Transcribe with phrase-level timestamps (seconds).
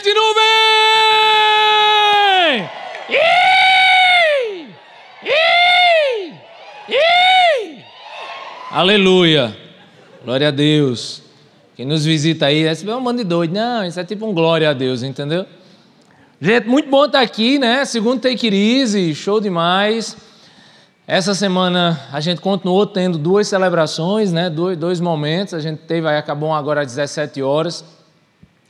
[0.00, 0.44] de nuvem!
[3.10, 4.68] Ih!
[5.24, 6.34] Ih!
[6.88, 7.84] Ih!
[8.70, 9.56] Aleluia!
[10.24, 11.22] Glória a Deus.
[11.74, 13.52] Quem nos visita aí, é um monte de doido.
[13.52, 15.46] Não, isso é tipo um glória a Deus, entendeu?
[16.40, 17.84] Gente, muito bom estar aqui, né?
[17.84, 20.16] Segundo Take It Easy, show demais.
[21.06, 24.48] Essa semana a gente continuou tendo duas celebrações, né?
[24.48, 25.54] Dois, dois momentos.
[25.54, 27.84] A gente teve, aí acabou agora às 17 horas.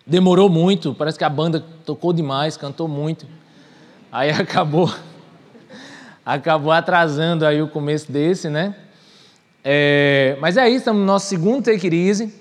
[0.09, 3.27] Demorou muito, parece que a banda tocou demais, cantou muito.
[4.11, 4.91] Aí acabou,
[6.25, 8.75] acabou atrasando aí o começo desse, né?
[9.62, 12.34] É, mas é isso, estamos no nosso segundo Take It Easy.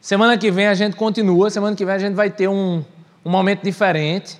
[0.00, 2.84] Semana que vem a gente continua, semana que vem a gente vai ter um,
[3.24, 4.38] um momento diferente.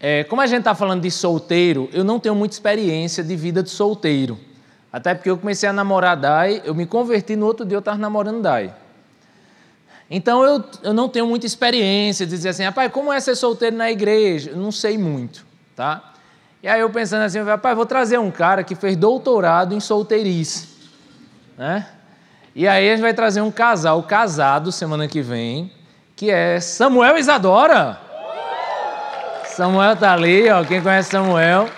[0.00, 3.62] É, como a gente está falando de solteiro, eu não tenho muita experiência de vida
[3.62, 4.36] de solteiro.
[4.92, 7.98] Até porque eu comecei a namorar Dai, eu me converti no outro dia eu estava
[7.98, 8.74] namorando Dai.
[10.10, 13.76] Então eu, eu não tenho muita experiência de dizer assim, rapaz, como é ser solteiro
[13.76, 14.50] na igreja?
[14.50, 16.12] Eu não sei muito, tá?
[16.62, 20.68] E aí eu pensando assim, rapaz, vou trazer um cara que fez doutorado em solteirice,
[21.56, 21.88] né?
[22.54, 25.72] E aí a gente vai trazer um casal casado semana que vem,
[26.14, 27.98] que é Samuel Isadora.
[29.46, 30.64] Samuel tá ali, ó.
[30.64, 31.68] Quem conhece Samuel?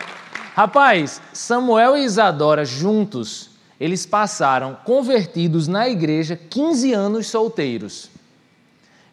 [0.55, 8.11] Rapaz, Samuel e Isadora juntos, eles passaram convertidos na igreja 15 anos solteiros.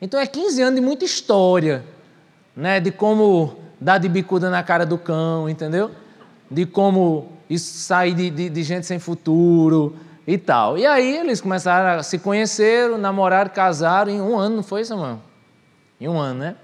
[0.03, 1.81] Então é 15 anos de muita história,
[2.53, 2.77] né?
[2.81, 5.91] De como dar de bicuda na cara do cão, entendeu?
[6.51, 9.95] De como sair de, de, de gente sem futuro
[10.27, 10.77] e tal.
[10.77, 15.21] E aí eles começaram a se conhecer, namorar, casaram em um ano, não foi, Samuel?
[16.01, 16.55] Em um ano, né?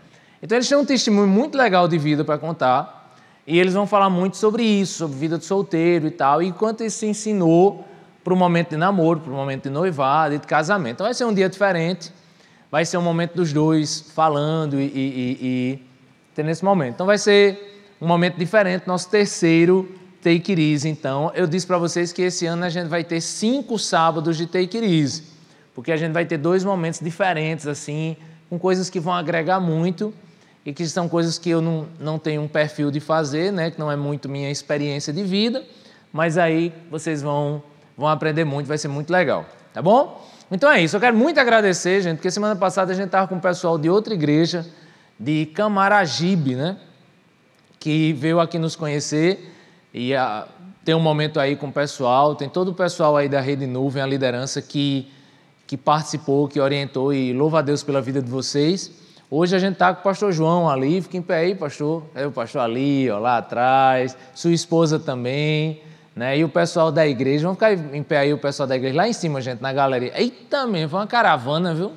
[0.43, 3.15] Então eles têm um testemunho muito legal de vida para contar.
[3.47, 6.43] E eles vão falar muito sobre isso, sobre vida de solteiro e tal.
[6.43, 7.85] E enquanto isso se ensinou
[8.21, 10.95] para o momento de namoro, para o momento de noivado e de casamento.
[10.95, 12.18] Então vai ser um dia diferente.
[12.71, 15.79] Vai ser um momento dos dois falando e, e,
[16.37, 16.93] e, momento.
[16.93, 19.89] Então vai ser um momento diferente, nosso terceiro
[20.21, 20.89] Take It Easy.
[20.89, 24.45] Então, eu disse para vocês que esse ano a gente vai ter cinco sábados de
[24.45, 25.23] Take It Easy,
[25.73, 28.15] porque a gente vai ter dois momentos diferentes, assim,
[28.49, 30.13] com coisas que vão agregar muito
[30.65, 33.79] e que são coisas que eu não, não tenho um perfil de fazer, né, que
[33.79, 35.63] não é muito minha experiência de vida,
[36.11, 37.63] mas aí vocês vão,
[37.97, 40.28] vão aprender muito, vai ser muito legal, tá bom?
[40.51, 43.35] Então é isso, eu quero muito agradecer, gente, porque semana passada a gente estava com
[43.35, 44.65] o pessoal de outra igreja,
[45.19, 46.77] de Camaragibe, né,
[47.79, 49.53] que veio aqui nos conhecer
[49.93, 50.47] e a,
[50.83, 54.01] tem um momento aí com o pessoal, tem todo o pessoal aí da Rede Nuvem,
[54.01, 55.11] a liderança que,
[55.67, 58.91] que participou, que orientou e louva a Deus pela vida de vocês.
[59.29, 62.03] Hoje a gente está com o pastor João ali, fica em pé aí, pastor.
[62.15, 65.83] É o pastor ali, ó, lá atrás, sua esposa também,
[66.19, 66.37] né?
[66.37, 69.07] E o pessoal da igreja, vamos ficar em pé aí, o pessoal da igreja, lá
[69.07, 70.11] em cima, gente, na galeria.
[70.19, 71.93] Eita, mesmo, foi uma caravana, viu?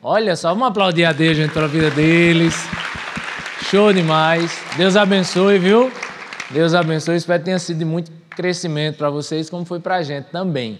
[0.00, 2.54] Olha só, vamos aplaudir a Deus, gente, pela vida deles.
[3.68, 4.56] Show demais.
[4.76, 5.90] Deus abençoe, viu?
[6.50, 7.16] Deus abençoe.
[7.16, 10.78] Espero que tenha sido de muito crescimento para vocês, como foi para a gente também.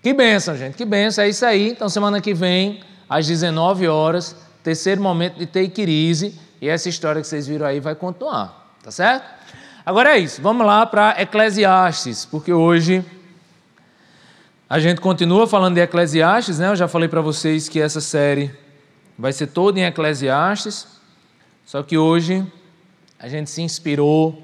[0.00, 1.24] Que bênção, gente, que bênção.
[1.24, 1.70] É isso aí.
[1.70, 7.20] Então, semana que vem, às 19 horas, terceiro momento de take it e essa história
[7.20, 9.39] que vocês viram aí vai continuar, tá certo?
[9.84, 13.02] Agora é isso, vamos lá para Eclesiastes, porque hoje
[14.68, 16.68] a gente continua falando de Eclesiastes, né?
[16.68, 18.54] Eu já falei para vocês que essa série
[19.18, 20.86] vai ser toda em Eclesiastes,
[21.64, 22.46] só que hoje
[23.18, 24.42] a gente se inspirou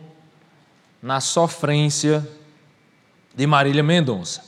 [1.03, 2.27] na sofrência
[3.35, 4.43] de Marília Mendonça.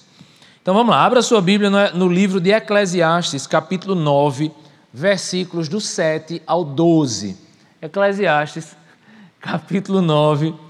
[0.62, 4.50] Então vamos lá, abra sua Bíblia no livro de Eclesiastes, capítulo 9,
[4.91, 7.37] versículos do 7 ao 12.
[7.82, 8.75] Eclesiastes,
[9.38, 10.67] capítulo 9,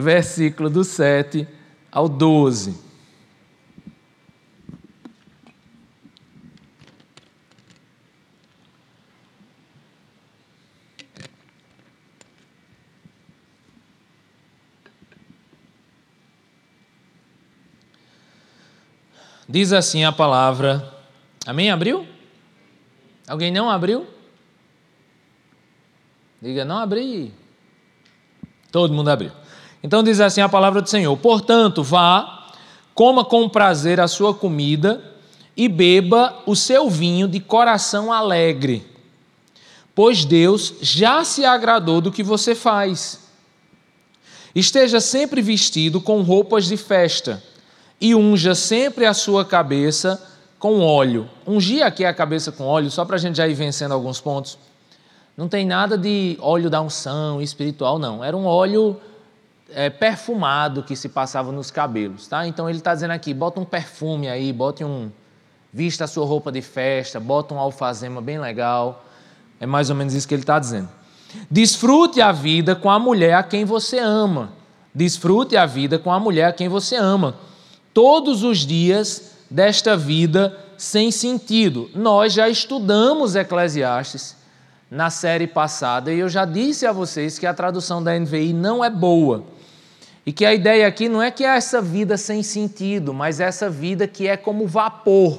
[0.00, 1.48] versículo do 7
[1.90, 2.84] ao 12.
[19.48, 20.92] Diz assim a palavra.
[21.46, 21.70] Amém?
[21.70, 22.06] Abriu?
[23.26, 24.06] Alguém não abriu?
[26.42, 27.32] Diga, não abri.
[28.70, 29.32] Todo mundo abriu.
[29.86, 32.48] Então diz assim a palavra do Senhor: Portanto, vá,
[32.92, 35.00] coma com prazer a sua comida
[35.56, 38.84] e beba o seu vinho de coração alegre,
[39.94, 43.20] pois Deus já se agradou do que você faz.
[44.56, 47.40] Esteja sempre vestido com roupas de festa
[48.00, 50.20] e unja sempre a sua cabeça
[50.58, 51.30] com óleo.
[51.46, 54.58] Ungir aqui a cabeça com óleo, só para a gente já ir vencendo alguns pontos.
[55.36, 58.24] Não tem nada de óleo da unção espiritual, não.
[58.24, 59.00] Era um óleo
[59.70, 62.46] é, perfumado que se passava nos cabelos, tá?
[62.46, 65.10] Então ele está dizendo aqui, bota um perfume aí, bota um,
[65.72, 69.04] vista a sua roupa de festa, bota um alfazema bem legal.
[69.60, 70.88] É mais ou menos isso que ele está dizendo.
[71.50, 74.52] Desfrute a vida com a mulher a quem você ama.
[74.94, 77.36] Desfrute a vida com a mulher a quem você ama.
[77.92, 81.90] Todos os dias desta vida sem sentido.
[81.94, 84.36] Nós já estudamos Eclesiastes
[84.90, 88.84] na série passada e eu já disse a vocês que a tradução da NVI não
[88.84, 89.44] é boa.
[90.26, 93.70] E que a ideia aqui não é que é essa vida sem sentido, mas essa
[93.70, 95.38] vida que é como vapor.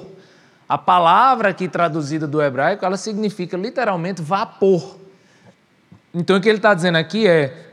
[0.68, 4.98] A palavra aqui traduzida do hebraico, ela significa literalmente vapor.
[6.14, 7.68] Então o que ele está dizendo aqui é: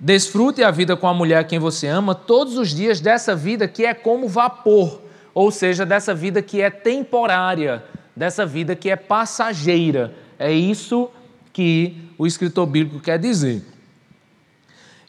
[0.00, 3.68] desfrute a vida com a mulher a quem você ama todos os dias dessa vida
[3.68, 5.00] que é como vapor,
[5.32, 7.84] ou seja, dessa vida que é temporária,
[8.16, 10.12] dessa vida que é passageira.
[10.40, 11.08] É isso
[11.52, 13.71] que o escritor bíblico quer dizer.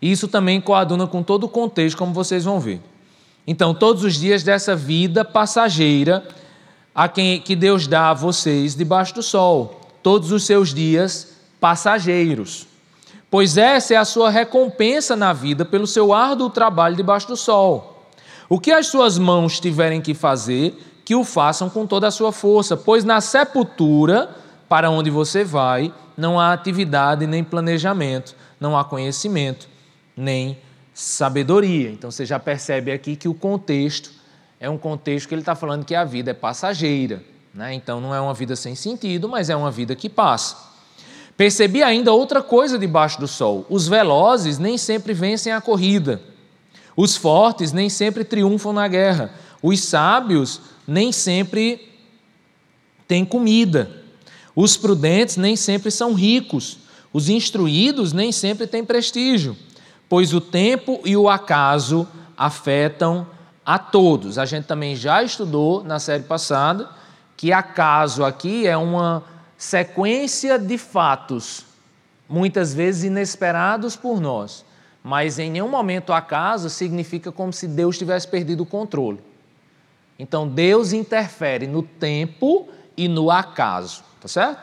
[0.03, 2.81] Isso também coaduna com todo o contexto, como vocês vão ver.
[3.47, 6.27] Então, todos os dias dessa vida passageira
[6.93, 12.67] a quem que Deus dá a vocês debaixo do sol, todos os seus dias passageiros.
[13.31, 18.09] Pois essa é a sua recompensa na vida pelo seu árduo trabalho debaixo do sol.
[18.49, 22.33] O que as suas mãos tiverem que fazer, que o façam com toda a sua
[22.33, 24.29] força, pois na sepultura,
[24.67, 29.71] para onde você vai, não há atividade nem planejamento, não há conhecimento
[30.15, 30.57] nem
[30.93, 31.89] sabedoria.
[31.89, 34.11] Então você já percebe aqui que o contexto
[34.59, 37.23] é um contexto que ele está falando que a vida é passageira.
[37.53, 37.73] Né?
[37.73, 40.55] Então não é uma vida sem sentido, mas é uma vida que passa.
[41.35, 46.21] Percebi ainda outra coisa debaixo do sol: os velozes nem sempre vencem a corrida,
[46.95, 51.89] os fortes nem sempre triunfam na guerra, os sábios nem sempre
[53.07, 54.03] têm comida.
[54.55, 56.77] Os prudentes nem sempre são ricos.
[57.11, 59.55] Os instruídos nem sempre têm prestígio.
[60.13, 62.07] Pois o tempo e o acaso
[62.37, 63.25] afetam
[63.65, 64.37] a todos.
[64.37, 66.87] A gente também já estudou na série passada
[67.35, 69.23] que acaso aqui é uma
[69.57, 71.65] sequência de fatos,
[72.29, 74.63] muitas vezes inesperados por nós.
[75.03, 79.19] Mas em nenhum momento acaso significa como se Deus tivesse perdido o controle.
[80.19, 84.61] Então Deus interfere no tempo e no acaso, tá certo?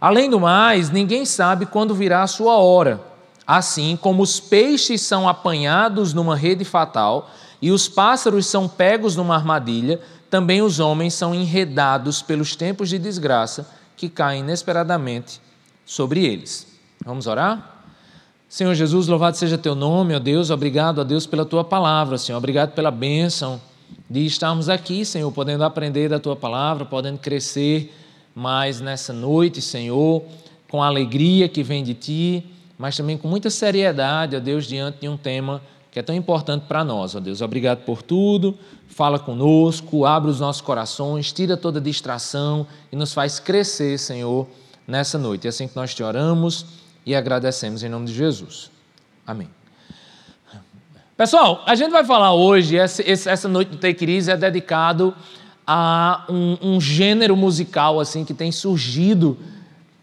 [0.00, 3.06] Além do mais, ninguém sabe quando virá a sua hora.
[3.48, 7.30] Assim como os peixes são apanhados numa rede fatal
[7.62, 12.98] e os pássaros são pegos numa armadilha, também os homens são enredados pelos tempos de
[12.98, 13.66] desgraça
[13.96, 15.40] que caem inesperadamente
[15.86, 16.66] sobre eles.
[17.02, 17.86] Vamos orar?
[18.50, 22.36] Senhor Jesus, louvado seja teu nome, ó Deus, obrigado a Deus pela tua palavra, Senhor,
[22.36, 23.58] obrigado pela bênção
[24.10, 27.94] de estarmos aqui, Senhor, podendo aprender da tua palavra, podendo crescer
[28.34, 30.22] mais nessa noite, Senhor,
[30.70, 35.00] com a alegria que vem de ti, mas também com muita seriedade, ó Deus, diante
[35.00, 35.60] de um tema
[35.90, 37.42] que é tão importante para nós, ó Deus.
[37.42, 43.40] Obrigado por tudo, fala conosco, abre os nossos corações, tira toda distração e nos faz
[43.40, 44.46] crescer, Senhor,
[44.86, 45.46] nessa noite.
[45.46, 46.64] É assim que nós te oramos
[47.04, 48.70] e agradecemos em nome de Jesus.
[49.26, 49.50] Amém.
[51.16, 55.12] Pessoal, a gente vai falar hoje, essa noite do Take é dedicado
[55.66, 59.36] a um, um, gênero musical assim que tem surgido,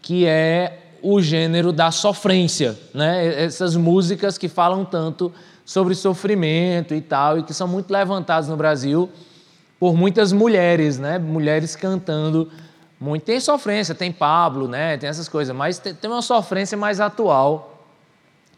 [0.02, 3.44] que é o gênero da sofrência, né?
[3.44, 5.32] Essas músicas que falam tanto
[5.64, 9.08] sobre sofrimento e tal, e que são muito levantadas no Brasil
[9.78, 11.18] por muitas mulheres, né?
[11.18, 12.50] Mulheres cantando
[12.98, 13.22] muito.
[13.22, 14.96] Tem sofrência, tem Pablo, né?
[14.96, 17.84] Tem essas coisas, mas tem uma sofrência mais atual,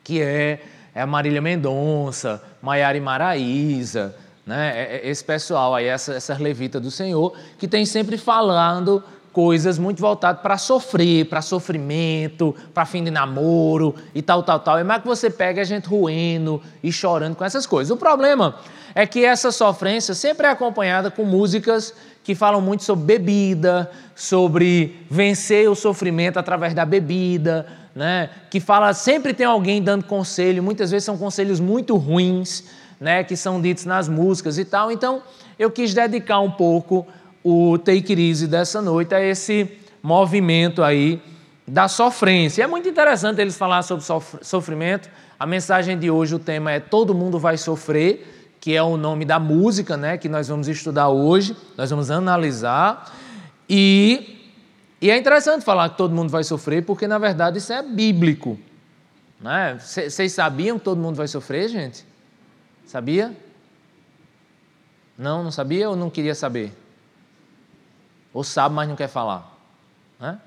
[0.03, 0.61] que é
[0.95, 4.73] é a Marília Mendonça, Maiara Maraíza, né?
[4.75, 9.79] É, é esse pessoal aí, essa, essa levita do Senhor, que tem sempre falando coisas
[9.79, 14.79] muito voltadas para sofrer, para sofrimento, para fim de namoro e tal, tal, tal.
[14.79, 17.91] É mais que você pega a gente ruendo e chorando com essas coisas.
[17.91, 18.57] O problema
[18.95, 21.95] é que essa sofrência sempre é acompanhada com músicas
[22.25, 28.31] que falam muito sobre bebida, sobre vencer o sofrimento através da bebida, né?
[28.51, 32.65] que fala, sempre tem alguém dando conselho, muitas vezes são conselhos muito ruins,
[33.01, 33.25] né?
[33.25, 34.93] que são ditos nas músicas e tal.
[34.93, 35.23] Então,
[35.59, 37.07] eu quis dedicar um pouco
[37.43, 39.71] o Take It dessa noite a esse
[40.03, 41.21] movimento aí
[41.67, 42.63] da sofrência.
[42.63, 44.05] É muito interessante eles falar sobre
[44.43, 45.09] sofrimento.
[45.39, 48.27] A mensagem de hoje, o tema é Todo Mundo Vai Sofrer,
[48.61, 53.15] que é o nome da música né, que nós vamos estudar hoje, nós vamos analisar.
[53.69, 54.39] E
[55.01, 58.59] e é interessante falar que todo mundo vai sofrer, porque na verdade isso é bíblico.
[59.79, 60.29] Vocês né?
[60.29, 62.05] sabiam que todo mundo vai sofrer, gente?
[62.85, 63.33] Sabia?
[65.17, 66.73] Não, não sabia ou não queria saber?
[68.39, 69.53] Ou sabe, mas não quer falar?
[70.21, 70.39] Né?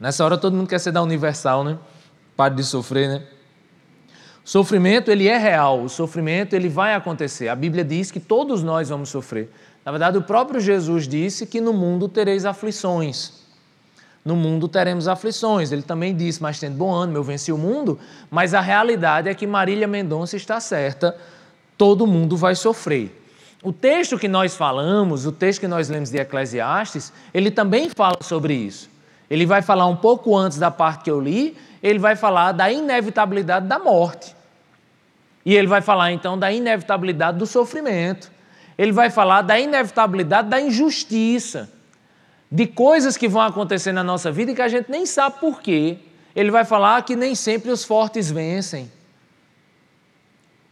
[0.00, 1.78] Nessa hora todo mundo quer ser da universal, né?
[2.36, 3.22] Pare de sofrer, né?
[4.44, 7.46] O sofrimento, ele é real, o sofrimento, ele vai acontecer.
[7.46, 9.52] A Bíblia diz que todos nós vamos sofrer.
[9.84, 13.44] Na verdade, o próprio Jesus disse que no mundo tereis aflições.
[14.24, 15.70] no mundo teremos aflições.
[15.70, 18.00] Ele também disse, mas tendo bom ânimo, eu venci o mundo.
[18.30, 21.16] Mas a realidade é que Marília Mendonça está certa,
[21.76, 23.20] todo mundo vai sofrer.
[23.64, 28.18] O texto que nós falamos, o texto que nós lemos de Eclesiastes, ele também fala
[28.20, 28.90] sobre isso.
[29.30, 32.70] Ele vai falar um pouco antes da parte que eu li, ele vai falar da
[32.70, 34.36] inevitabilidade da morte.
[35.46, 38.30] E ele vai falar então da inevitabilidade do sofrimento.
[38.76, 41.72] Ele vai falar da inevitabilidade da injustiça
[42.52, 45.62] de coisas que vão acontecer na nossa vida e que a gente nem sabe por
[45.62, 46.00] quê.
[46.36, 48.92] Ele vai falar que nem sempre os fortes vencem.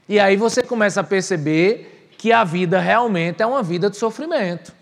[0.07, 1.92] E aí você começa a perceber
[2.23, 4.73] que a vida realmente é uma vida de sofrimento.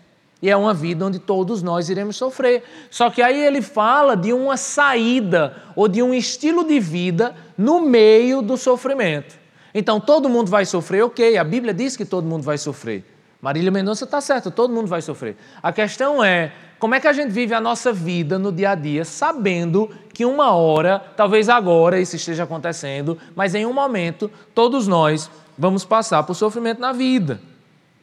[0.43, 2.63] E é uma vida onde todos nós iremos sofrer.
[2.91, 7.81] Só que aí ele fala de uma saída ou de um estilo de vida no
[7.81, 9.39] meio do sofrimento.
[9.73, 13.03] Então todo mundo vai sofrer, ok, a Bíblia diz que todo mundo vai sofrer.
[13.41, 15.35] Marília Mendonça está certa, todo mundo vai sofrer.
[15.63, 18.75] A questão é como é que a gente vive a nossa vida no dia a
[18.75, 24.87] dia, sabendo que uma hora, talvez agora isso esteja acontecendo, mas em um momento todos
[24.87, 25.29] nós
[25.61, 27.39] vamos passar por sofrimento na vida.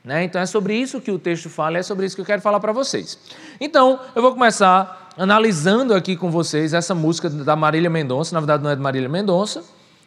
[0.04, 0.22] Né?
[0.22, 2.60] Então é sobre isso que o texto fala, é sobre isso que eu quero falar
[2.60, 3.18] para vocês.
[3.60, 8.62] Então eu vou começar analisando aqui com vocês essa música da Marília Mendonça, na verdade
[8.62, 9.64] não é de Marília Mendonça,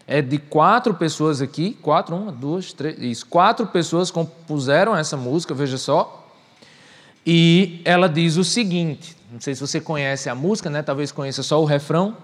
[0.07, 5.53] é de quatro pessoas aqui, quatro, uma, duas, três, isso, quatro pessoas compuseram essa música,
[5.53, 6.25] veja só.
[7.27, 10.81] E ela diz o seguinte: não sei se você conhece a música, né?
[10.81, 12.15] talvez conheça só o refrão.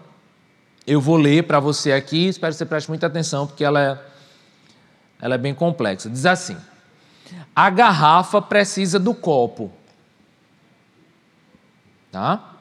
[0.85, 3.99] Eu vou ler para você aqui, espero que você preste muita atenção, porque ela é,
[5.21, 6.09] ela é bem complexa.
[6.09, 6.57] Diz assim:
[7.55, 9.71] A garrafa precisa do copo.
[12.11, 12.55] Tá?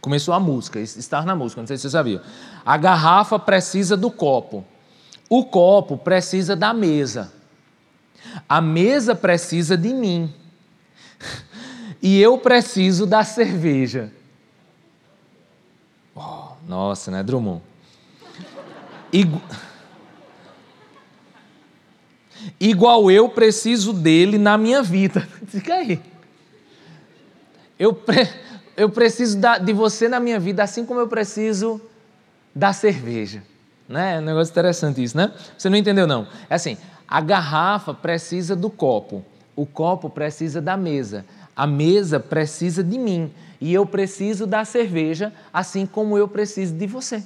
[0.00, 2.22] Começou a música, estar na música, não sei se você sabia.
[2.66, 4.64] A garrafa precisa do copo.
[5.28, 7.32] O copo precisa da mesa.
[8.48, 10.32] A mesa precisa de mim.
[12.04, 14.10] E eu preciso da cerveja.
[16.16, 17.62] Oh, nossa, né, Drummond?
[19.12, 19.40] Igu...
[22.60, 25.26] Igual eu preciso dele na minha vida.
[25.46, 26.00] Fica aí.
[27.78, 28.28] Eu, pre...
[28.76, 29.58] eu preciso da...
[29.58, 31.80] de você na minha vida, assim como eu preciso
[32.54, 33.42] da cerveja.
[33.88, 34.16] Né?
[34.16, 35.32] É um negócio interessante isso, né?
[35.56, 36.26] Você não entendeu, não.
[36.48, 42.82] É assim, a garrafa precisa do copo, o copo precisa da mesa, a mesa precisa
[42.82, 43.30] de mim
[43.60, 47.22] e eu preciso da cerveja, assim como eu preciso de você.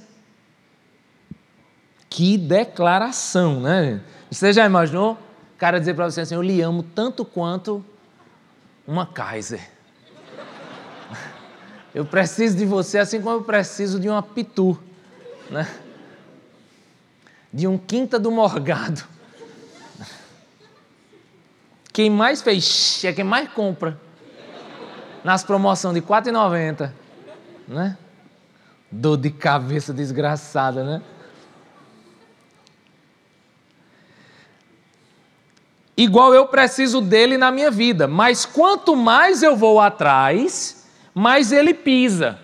[2.11, 4.01] Que declaração, né?
[4.31, 7.85] Você já imaginou o cara dizer para você assim: Eu lhe amo tanto quanto
[8.87, 9.61] uma Kaiser.
[11.95, 14.79] Eu preciso de você assim como eu preciso de uma Pitu,
[15.51, 15.67] né?
[17.53, 19.03] de um Quinta do Morgado.
[21.91, 23.99] Quem mais fez é quem mais compra.
[25.25, 26.93] Nas promoções de R$ 4,90.
[27.67, 27.97] Né?
[28.93, 31.03] Dor de cabeça desgraçada, né?
[35.97, 41.73] Igual eu preciso dele na minha vida, mas quanto mais eu vou atrás, mais ele
[41.73, 42.39] pisa.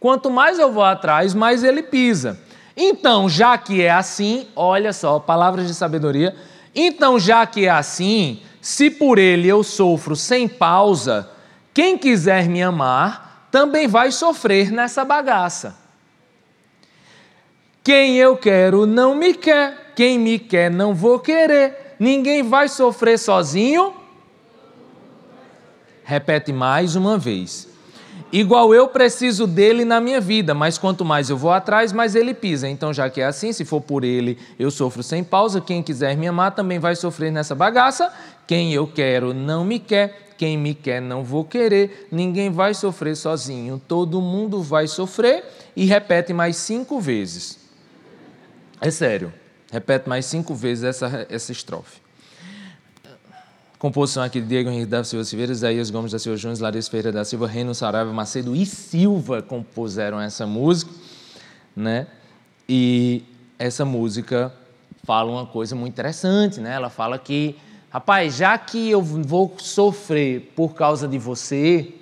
[0.00, 2.40] Quanto mais eu vou atrás, mais ele pisa.
[2.76, 6.34] Então, já que é assim, olha só, palavras de sabedoria,
[6.74, 11.30] então, já que é assim, se por ele eu sofro sem pausa,
[11.72, 15.76] quem quiser me amar também vai sofrer nessa bagaça.
[17.84, 23.18] Quem eu quero não me quer, quem me quer não vou querer, ninguém vai sofrer
[23.18, 23.94] sozinho.
[26.04, 27.74] Repete mais uma vez.
[28.32, 32.34] Igual eu preciso dele na minha vida, mas quanto mais eu vou atrás, mais ele
[32.34, 32.68] pisa.
[32.68, 35.60] Então, já que é assim, se for por ele, eu sofro sem pausa.
[35.60, 38.12] Quem quiser me amar também vai sofrer nessa bagaça.
[38.46, 42.08] Quem eu quero não me quer, quem me quer não vou querer.
[42.10, 45.44] Ninguém vai sofrer sozinho, todo mundo vai sofrer.
[45.76, 47.58] E repete mais cinco vezes.
[48.80, 49.32] É sério,
[49.74, 52.00] repete mais cinco vezes essa, essa estrofe.
[53.76, 57.10] Composição aqui de Diego Henrique da Silva Silveira, Isaías Gomes da Silva Júnior, Larissa Ferreira
[57.10, 60.92] da Silva, Reno Saraiva Macedo e Silva compuseram essa música,
[61.74, 62.06] né?
[62.68, 63.24] E
[63.58, 64.54] essa música
[65.02, 66.74] fala uma coisa muito interessante, né?
[66.74, 67.56] Ela fala que,
[67.90, 71.92] rapaz, já que eu vou sofrer por causa de você,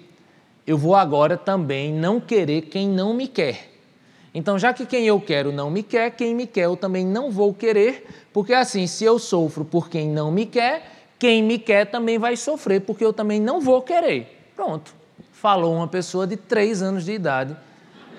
[0.66, 3.71] eu vou agora também não querer quem não me quer.
[4.34, 7.30] Então, já que quem eu quero não me quer, quem me quer eu também não
[7.30, 11.86] vou querer, porque assim, se eu sofro por quem não me quer, quem me quer
[11.86, 14.50] também vai sofrer, porque eu também não vou querer.
[14.56, 14.94] Pronto.
[15.32, 17.56] Falou uma pessoa de três anos de idade,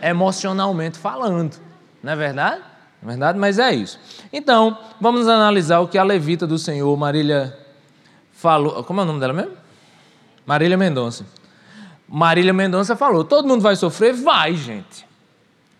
[0.02, 1.60] emocionalmente falando.
[2.02, 2.62] Não é verdade?
[3.02, 3.40] Não é verdade?
[3.40, 4.00] Mas é isso.
[4.32, 7.58] Então, vamos analisar o que a levita do Senhor, Marília,
[8.32, 8.84] falou.
[8.84, 9.54] Como é o nome dela mesmo?
[10.46, 11.26] Marília Mendonça.
[12.08, 14.14] Marília Mendonça falou: todo mundo vai sofrer?
[14.14, 15.13] Vai, gente.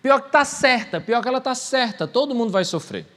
[0.04, 3.08] Pior que está certa, pior que ela está certa, todo mundo vai sofrer.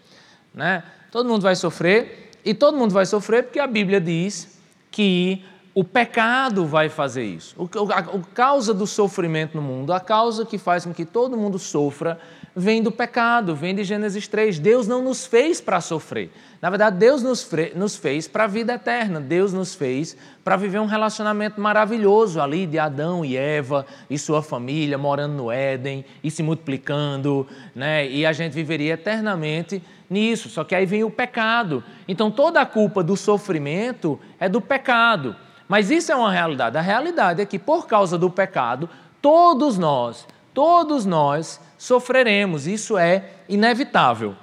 [0.55, 0.85] Né?
[1.11, 5.83] Todo mundo vai sofrer, e todo mundo vai sofrer porque a Bíblia diz que o
[5.83, 7.57] pecado vai fazer isso.
[7.59, 11.37] O, a, a causa do sofrimento no mundo, a causa que faz com que todo
[11.37, 12.21] mundo sofra,
[12.59, 14.59] vem do pecado, vem de Gênesis 3.
[14.59, 16.31] Deus não nos fez para sofrer.
[16.63, 19.21] Na verdade, Deus nos, nos fez para a vida eterna.
[19.21, 24.43] Deus nos fez para viver um relacionamento maravilhoso ali de Adão e Eva e sua
[24.43, 28.09] família morando no Éden e se multiplicando, né?
[28.09, 30.49] E a gente viveria eternamente nisso.
[30.49, 31.85] Só que aí vem o pecado.
[32.09, 35.37] Então toda a culpa do sofrimento é do pecado.
[35.69, 36.79] Mas isso é uma realidade.
[36.79, 38.89] A realidade é que por causa do pecado,
[39.21, 42.67] todos nós, todos nós sofreremos.
[42.67, 44.35] Isso é inevitável.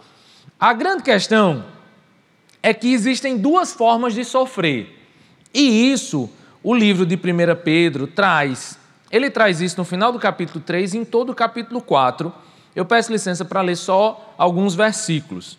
[0.60, 1.66] A grande questão
[2.62, 5.00] é que existem duas formas de sofrer.
[5.54, 6.30] E isso
[6.64, 7.20] o livro de 1
[7.64, 8.80] Pedro traz.
[9.12, 12.34] Ele traz isso no final do capítulo 3 e em todo o capítulo 4.
[12.76, 15.58] Eu peço licença para ler só alguns versículos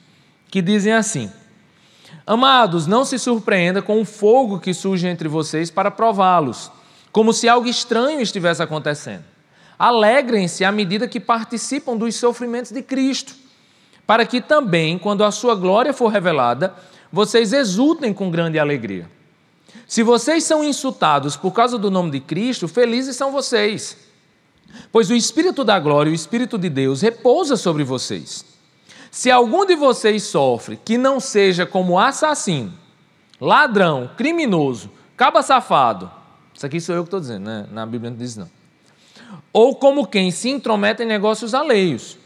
[0.51, 1.31] que dizem assim:
[2.27, 6.73] Amados, não se surpreenda com o fogo que surge entre vocês para prová-los,
[7.13, 9.34] como se algo estranho estivesse acontecendo.
[9.79, 13.35] Alegrem-se à medida que participam dos sofrimentos de Cristo,
[14.07, 16.75] para que também, quando a sua glória for revelada,
[17.11, 19.09] vocês exultem com grande alegria.
[19.87, 23.97] Se vocês são insultados por causa do nome de Cristo, felizes são vocês,
[24.91, 28.45] pois o Espírito da glória, o Espírito de Deus, repousa sobre vocês.
[29.11, 32.73] Se algum de vocês sofre, que não seja como assassino,
[33.41, 36.11] ladrão, criminoso, caba safado,
[36.53, 37.67] isso aqui sou eu que estou dizendo, né?
[37.71, 38.51] na Bíblia não diz não.
[39.53, 42.19] Ou como quem se intromete em negócios alheios.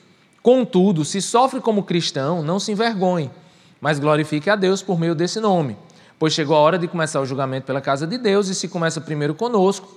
[0.42, 3.30] Contudo, se sofre como cristão, não se envergonhe,
[3.80, 5.76] mas glorifique a Deus por meio desse nome.
[6.18, 9.00] Pois chegou a hora de começar o julgamento pela casa de Deus, e se começa
[9.00, 9.96] primeiro conosco,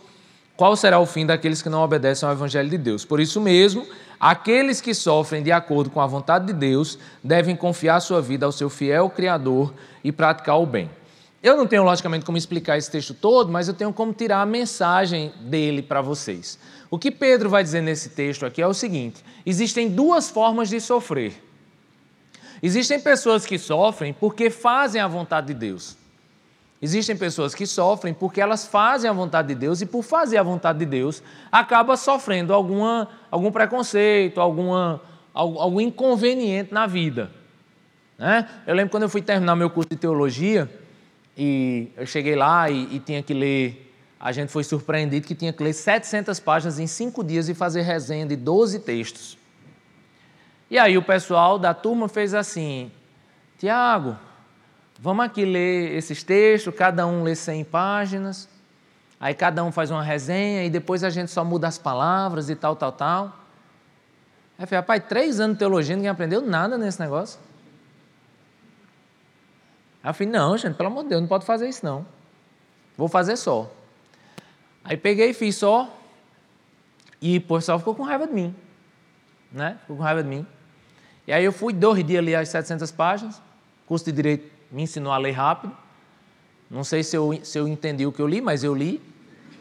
[0.55, 3.05] qual será o fim daqueles que não obedecem ao Evangelho de Deus?
[3.05, 3.85] Por isso mesmo,
[4.21, 8.51] Aqueles que sofrem de acordo com a vontade de Deus devem confiar sua vida ao
[8.51, 10.91] seu fiel Criador e praticar o bem.
[11.41, 14.45] Eu não tenho, logicamente, como explicar esse texto todo, mas eu tenho como tirar a
[14.45, 16.59] mensagem dele para vocês.
[16.91, 20.81] O que Pedro vai dizer nesse texto aqui é o seguinte: existem duas formas de
[20.81, 21.41] sofrer.
[22.61, 25.97] Existem pessoas que sofrem porque fazem a vontade de Deus.
[26.81, 30.43] Existem pessoas que sofrem porque elas fazem a vontade de Deus e, por fazer a
[30.43, 34.99] vontade de Deus, acaba sofrendo alguma, algum preconceito, alguma,
[35.33, 37.31] algum inconveniente na vida.
[38.17, 38.49] Né?
[38.67, 40.69] Eu lembro quando eu fui terminar meu curso de teologia
[41.37, 43.90] e eu cheguei lá e, e tinha que ler.
[44.21, 47.81] A gente foi surpreendido que tinha que ler 700 páginas em cinco dias e fazer
[47.81, 49.37] resenha de 12 textos.
[50.69, 52.91] E aí o pessoal da turma fez assim:
[53.57, 54.15] Tiago,
[55.03, 58.47] Vamos aqui ler esses textos, cada um lê 100 páginas,
[59.19, 62.55] aí cada um faz uma resenha e depois a gente só muda as palavras e
[62.55, 63.23] tal, tal, tal.
[64.59, 67.39] Aí eu falei, rapaz, três anos de teologia, ninguém aprendeu nada nesse negócio.
[70.03, 72.05] Aí eu falei, não, gente, pelo amor de Deus, não pode fazer isso não.
[72.95, 73.71] Vou fazer só.
[74.83, 75.97] Aí peguei e fiz só,
[77.21, 78.55] e o pessoal ficou com raiva de mim.
[79.51, 79.77] Né?
[79.81, 80.45] Ficou com raiva de mim.
[81.27, 83.41] E aí eu fui dois dias ler as 700 páginas,
[83.85, 85.75] curso de Direito me ensinou a ler rápido.
[86.69, 89.01] Não sei se eu, se eu entendi o que eu li, mas eu li.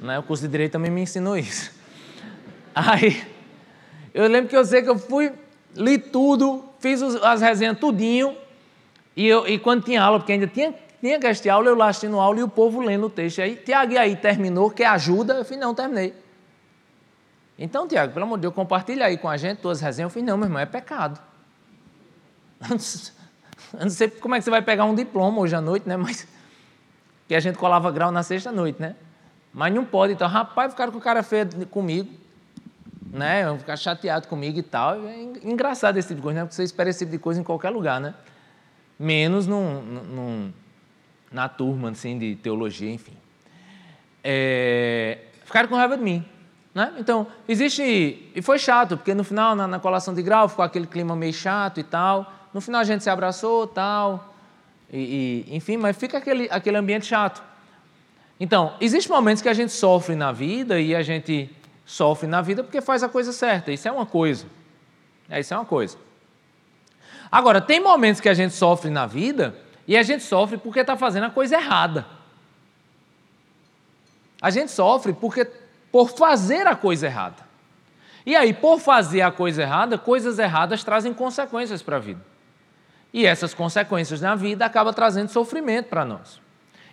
[0.00, 0.18] Né?
[0.18, 1.72] O curso de Direito também me ensinou isso.
[2.74, 3.22] Aí,
[4.14, 5.32] eu lembro que eu sei que eu fui,
[5.74, 8.36] li tudo, fiz as resenhas tudinho,
[9.16, 12.20] e, eu, e quando tinha aula, porque ainda tinha, tinha que aula, eu lá assistindo
[12.20, 13.40] aula e o povo lendo o texto.
[13.40, 14.70] Aí, Tiago, e aí, terminou?
[14.70, 15.34] Quer ajuda?
[15.34, 16.14] Eu falei, não, terminei.
[17.58, 20.10] Então, Tiago, pelo amor de Deus, compartilha aí com a gente tuas resenhas.
[20.10, 21.18] Eu falei, não, meu irmão, é pecado.
[23.72, 25.96] Eu não sei como é que você vai pegar um diploma hoje à noite, né?
[25.96, 26.26] Mas
[27.28, 28.96] que a gente colava grau na sexta-noite, né?
[29.52, 30.12] Mas não pode.
[30.12, 32.10] Então, rapaz, ficaram com o cara feio comigo,
[33.12, 33.44] né?
[33.44, 35.06] Vão ficar chateado comigo e tal.
[35.06, 36.44] É engraçado esse tipo de coisa, né?
[36.44, 38.14] Porque você espera esse tipo de coisa em qualquer lugar, né?
[38.98, 40.52] Menos num, num,
[41.30, 43.16] na turma, assim, de teologia, enfim.
[44.22, 46.24] É, ficaram com raiva de mim.
[46.74, 46.92] Né?
[46.98, 48.30] Então, existe.
[48.34, 51.32] E foi chato, porque no final, na, na colação de grau, ficou aquele clima meio
[51.32, 52.32] chato e tal.
[52.52, 54.34] No final a gente se abraçou, tal,
[54.92, 57.42] e, e, enfim, mas fica aquele, aquele ambiente chato.
[58.38, 61.50] Então, existem momentos que a gente sofre na vida e a gente
[61.84, 63.70] sofre na vida porque faz a coisa certa.
[63.70, 64.46] Isso é uma coisa.
[65.28, 65.96] É, isso é uma coisa.
[67.30, 69.54] Agora, tem momentos que a gente sofre na vida
[69.90, 72.06] e a gente sofre porque está fazendo a coisa errada.
[74.40, 75.44] A gente sofre porque
[75.90, 77.42] por fazer a coisa errada.
[78.24, 82.24] E aí, por fazer a coisa errada, coisas erradas trazem consequências para a vida.
[83.12, 86.40] E essas consequências na vida acabam trazendo sofrimento para nós.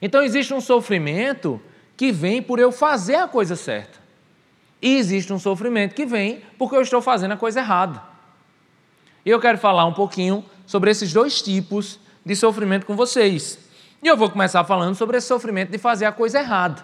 [0.02, 1.62] Então existe um sofrimento
[1.96, 4.00] que vem por eu fazer a coisa certa.
[4.82, 8.02] E existe um sofrimento que vem porque eu estou fazendo a coisa errada.
[9.24, 13.58] E eu quero falar um pouquinho sobre esses dois tipos de sofrimento com vocês.
[14.04, 16.84] E eu vou começar falando sobre esse sofrimento de fazer a coisa errada.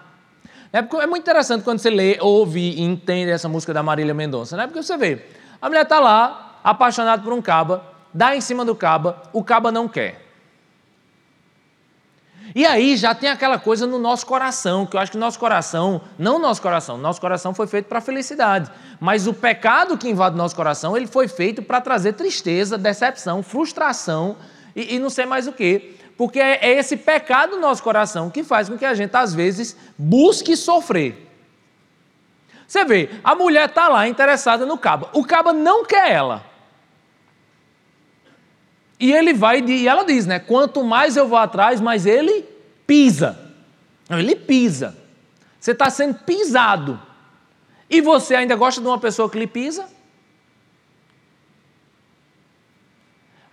[0.72, 4.14] É, porque é muito interessante quando você lê, ouve e entende essa música da Marília
[4.14, 4.66] Mendonça, né?
[4.66, 5.22] Porque você vê,
[5.60, 9.70] a mulher está lá, apaixonada por um caba, dá em cima do caba, o caba
[9.70, 10.24] não quer.
[12.54, 16.00] E aí já tem aquela coisa no nosso coração, que eu acho que nosso coração,
[16.18, 20.56] não nosso coração, nosso coração foi feito para felicidade, mas o pecado que invade nosso
[20.56, 24.36] coração, ele foi feito para trazer tristeza, decepção, frustração
[24.74, 25.96] e, e não sei mais o que.
[26.16, 29.34] Porque é, é esse pecado no nosso coração que faz com que a gente, às
[29.34, 31.24] vezes, busque sofrer.
[32.66, 35.10] Você vê, a mulher está lá interessada no caba.
[35.12, 36.44] O caba não quer ela.
[38.98, 40.38] E ele vai e ela diz, né?
[40.38, 42.44] Quanto mais eu vou atrás, mais ele
[42.86, 43.38] pisa.
[44.08, 44.96] Ele pisa.
[45.58, 47.00] Você está sendo pisado.
[47.88, 49.86] E você ainda gosta de uma pessoa que lhe pisa?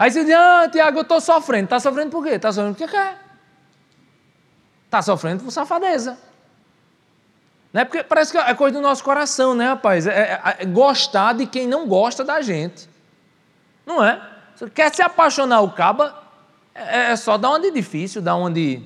[0.02, 1.66] Aí você diz, ah, Tiago, eu estou sofrendo.
[1.66, 2.32] Está sofrendo por quê?
[2.32, 3.20] Está sofrendo porque quer.
[4.86, 6.18] Está sofrendo por safadeza.
[7.72, 10.08] Não é porque parece que é coisa do nosso coração, né, rapaz?
[10.08, 12.90] É, é, é gostar de quem não gosta da gente.
[13.86, 14.20] Não é?
[14.56, 16.20] Você quer se apaixonar o caba,
[16.74, 18.82] é, é só dar onde difícil, dar onde.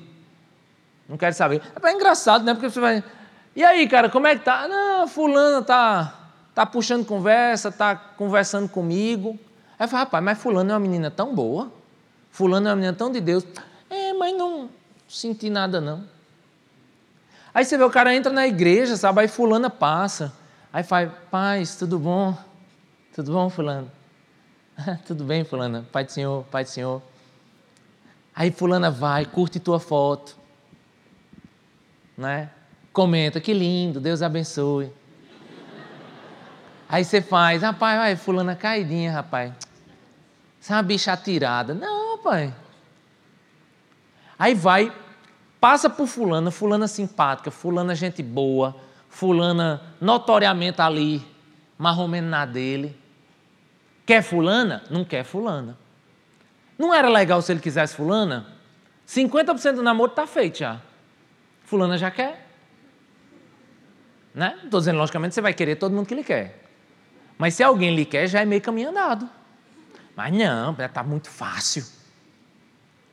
[1.08, 1.62] Não quero saber.
[1.82, 2.52] É engraçado, né?
[2.52, 3.02] Porque você vai.
[3.54, 4.68] E aí, cara, como é que tá?
[4.68, 6.12] Não, fulano tá,
[6.54, 9.40] tá puxando conversa, tá conversando comigo.
[9.78, 11.70] Aí eu falo, rapaz, mas fulano é uma menina tão boa.
[12.30, 13.44] Fulano é uma menina tão de Deus.
[13.90, 14.70] É, mas não
[15.08, 16.04] senti nada, não.
[17.54, 19.20] Aí você vê, o cara entra na igreja, sabe?
[19.20, 20.32] Aí fulana passa.
[20.72, 22.36] Aí faz, paz, tudo bom?
[23.14, 23.90] Tudo bom, fulano?
[25.06, 25.86] Tudo bem, fulana?
[25.90, 27.00] Pai do Senhor, Pai do Senhor.
[28.34, 30.36] Aí fulana vai, curte tua foto.
[32.16, 32.50] Né?
[32.92, 34.92] Comenta, que lindo, Deus abençoe.
[36.86, 39.52] Aí você faz, rapaz, vai, fulana caidinha, rapaz.
[40.66, 41.74] Você é uma bicha atirada.
[41.74, 42.52] Não, pai.
[44.36, 44.92] Aí vai,
[45.60, 48.74] passa por fulana, fulana simpática, fulana gente boa,
[49.08, 51.24] fulana notoriamente ali,
[51.78, 52.98] marromeno na dele.
[54.04, 54.82] Quer fulana?
[54.90, 55.78] Não quer fulana.
[56.76, 58.48] Não era legal se ele quisesse fulana?
[59.06, 60.80] 50% do namoro está feito já.
[61.62, 62.44] Fulana já quer.
[64.34, 64.54] Né?
[64.56, 66.64] Não estou dizendo, logicamente, você vai querer todo mundo que lhe quer.
[67.38, 69.30] Mas se alguém lhe quer, já é meio caminho andado.
[70.16, 71.84] Mas não, está muito fácil.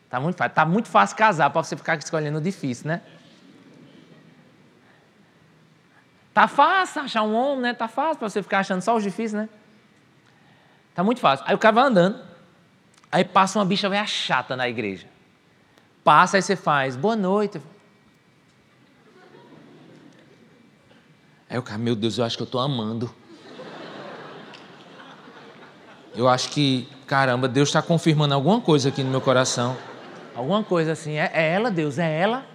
[0.06, 0.52] Está muito fácil.
[0.52, 3.02] Está muito fácil casar para você ficar escolhendo o difícil, né?
[6.34, 7.74] Tá fácil achar um homem, né?
[7.74, 9.50] Tá fácil para você ficar achando só os difíceis, né?
[10.96, 11.46] Tá muito fácil.
[11.46, 12.24] Aí o cara vai andando,
[13.12, 15.08] aí passa uma bicha velha chata na igreja.
[16.04, 17.62] Passa, aí você faz, boa noite.
[21.50, 23.14] Aí o cara, meu Deus, eu acho que eu estou amando.
[26.16, 29.78] Eu acho que, caramba, Deus está confirmando alguma coisa aqui no meu coração.
[30.36, 32.46] Alguma coisa assim, é, é ela, Deus, é ela,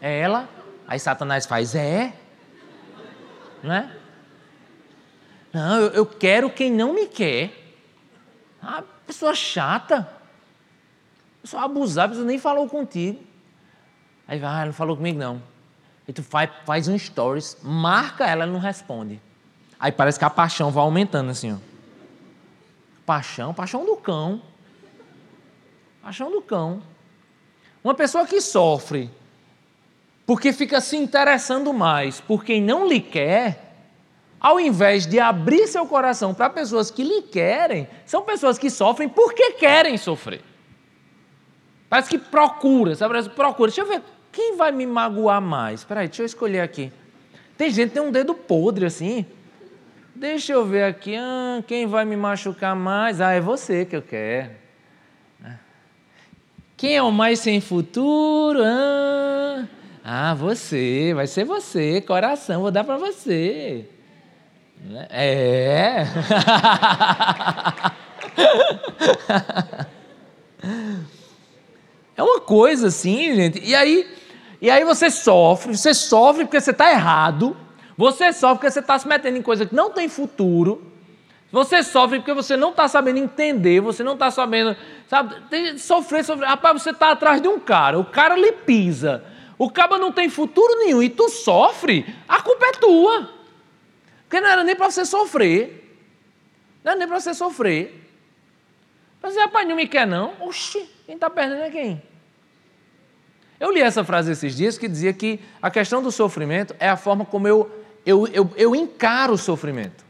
[0.00, 0.48] é ela.
[0.88, 2.12] Aí Satanás faz, é.
[3.62, 3.90] Não é?
[5.52, 7.50] Não, eu, eu quero quem não me quer.
[8.62, 10.08] Ah, pessoa chata.
[11.42, 13.22] Pessoa abusada, pessoa nem falou contigo.
[14.26, 15.42] Aí vai, ah, não falou comigo não.
[16.06, 19.20] Aí tu faz, faz um stories, marca ela, ela não responde.
[19.78, 21.75] Aí parece que a paixão vai aumentando assim, ó.
[23.06, 24.42] Paixão, paixão do cão.
[26.02, 26.82] Paixão do cão.
[27.82, 29.08] Uma pessoa que sofre
[30.26, 33.74] porque fica se interessando mais por quem não lhe quer,
[34.40, 39.08] ao invés de abrir seu coração para pessoas que lhe querem, são pessoas que sofrem
[39.08, 40.42] porque querem sofrer.
[41.88, 43.22] Parece que procura, sabe?
[43.22, 43.70] Que procura.
[43.70, 45.80] Deixa eu ver, quem vai me magoar mais?
[45.80, 46.92] Espera aí, deixa eu escolher aqui.
[47.56, 49.24] Tem gente que tem um dedo podre assim.
[50.18, 53.20] Deixa eu ver aqui, ah, quem vai me machucar mais?
[53.20, 54.50] Ah, é você que eu quero.
[56.74, 58.62] Quem é o mais sem futuro?
[58.64, 59.66] Ah,
[60.02, 63.84] ah você, vai ser você, coração, vou dar para você.
[64.80, 65.06] Né?
[65.10, 66.06] É.
[72.18, 73.62] É uma coisa assim, gente.
[73.62, 74.10] E aí,
[74.62, 77.54] e aí você sofre, você sofre porque você está errado.
[77.96, 80.82] Você sofre porque você está se metendo em coisa que não tem futuro.
[81.50, 84.76] Você sofre porque você não está sabendo entender, você não está sabendo,
[85.08, 86.46] sabe, sofrer, sofrer.
[86.46, 89.24] Rapaz, você está atrás de um cara, o cara lhe pisa,
[89.56, 93.30] o cara não tem futuro nenhum e tu sofre, a culpa é tua.
[94.24, 95.98] Porque não era nem para você sofrer.
[96.82, 98.02] Não era nem para você sofrer.
[99.22, 100.34] Mas rapaz, não me quer não.
[100.40, 102.02] Oxi, quem está perdendo é quem?
[103.58, 106.96] Eu li essa frase esses dias que dizia que a questão do sofrimento é a
[106.96, 107.70] forma como eu,
[108.06, 110.06] eu, eu, eu encaro o sofrimento.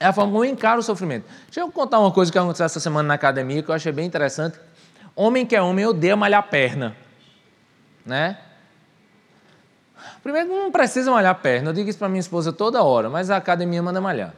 [0.00, 1.26] É a forma como eu encaro o sofrimento.
[1.44, 4.06] Deixa eu contar uma coisa que aconteceu essa semana na academia que eu achei bem
[4.06, 4.58] interessante.
[5.14, 6.96] Homem que é homem odeia malhar perna.
[8.04, 8.38] Né?
[10.22, 11.70] Primeiro, não precisa malhar perna.
[11.70, 14.34] Eu digo isso para minha esposa toda hora, mas a academia manda malhar.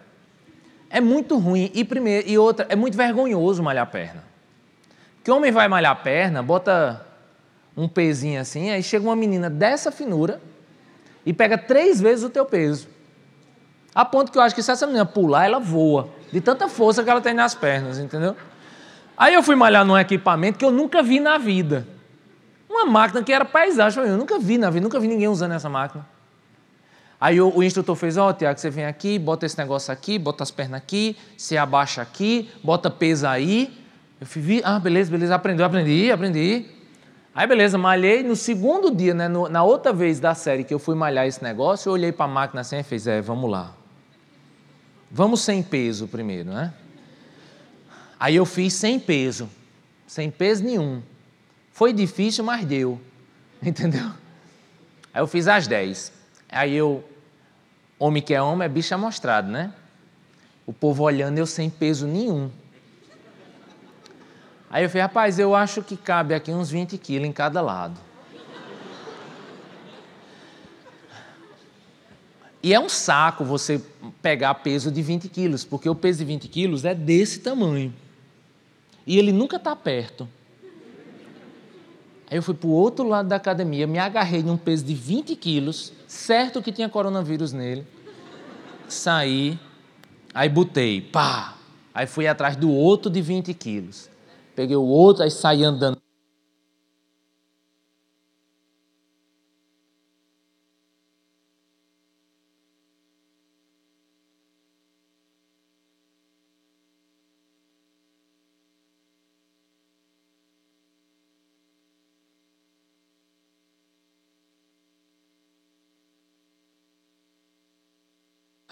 [0.90, 1.70] É muito ruim.
[1.72, 4.24] E, primeiro, e outra, é muito vergonhoso malhar perna.
[5.22, 7.04] Que homem vai malhar perna, bota
[7.76, 10.40] um pezinho assim, aí chega uma menina dessa finura
[11.28, 12.88] e pega três vezes o teu peso.
[13.94, 16.08] A ponto que eu acho que se essa menina pular, ela voa.
[16.32, 18.34] De tanta força que ela tem nas pernas, entendeu?
[19.14, 21.86] Aí eu fui malhar num equipamento que eu nunca vi na vida.
[22.66, 24.02] Uma máquina que era paisagem.
[24.04, 26.06] Eu nunca vi na vida, nunca vi ninguém usando essa máquina.
[27.20, 30.18] Aí o, o instrutor fez, ó, oh, Tiago, você vem aqui, bota esse negócio aqui,
[30.18, 33.78] bota as pernas aqui, se abaixa aqui, bota peso aí.
[34.18, 36.77] Eu fui, ah, beleza, beleza, aprendeu, aprendi, aprendi.
[37.38, 38.24] Aí beleza, malhei.
[38.24, 41.40] No segundo dia, né, no, na outra vez da série que eu fui malhar esse
[41.40, 43.76] negócio, eu olhei para a máquina assim e fez, é, vamos lá.
[45.08, 46.74] Vamos sem peso primeiro, né?
[48.18, 49.48] Aí eu fiz sem peso,
[50.04, 51.00] sem peso nenhum.
[51.70, 53.00] Foi difícil, mas deu.
[53.62, 54.10] Entendeu?
[55.14, 56.12] Aí eu fiz às 10.
[56.48, 57.04] Aí eu,
[58.00, 59.72] homem que é homem, é bicho amostrado, né?
[60.66, 62.50] O povo olhando eu sem peso nenhum.
[64.70, 67.98] Aí eu falei, rapaz, eu acho que cabe aqui uns 20 quilos em cada lado.
[72.62, 73.80] E é um saco você
[74.20, 77.94] pegar peso de 20 quilos, porque o peso de 20 quilos é desse tamanho.
[79.06, 80.28] E ele nunca está perto.
[82.30, 85.34] Aí eu fui para o outro lado da academia, me agarrei num peso de 20
[85.36, 87.86] quilos, certo que tinha coronavírus nele.
[88.86, 89.58] Saí,
[90.34, 91.56] aí botei, pá.
[91.94, 94.10] Aí fui atrás do outro de 20 quilos.
[94.58, 96.02] Peguei o outro, aí saí andando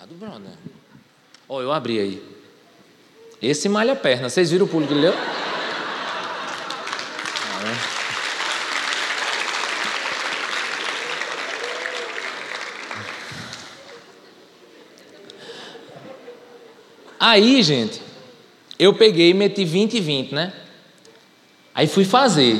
[0.08, 0.50] do brother.
[1.48, 2.36] Ó, oh, eu abri aí.
[3.40, 4.28] Esse malha a perna.
[4.28, 5.45] Vocês viram o pulo que ele deu?
[17.28, 18.00] Aí, gente,
[18.78, 20.52] eu peguei e meti 20 e 20, né?
[21.74, 22.56] Aí fui fazer.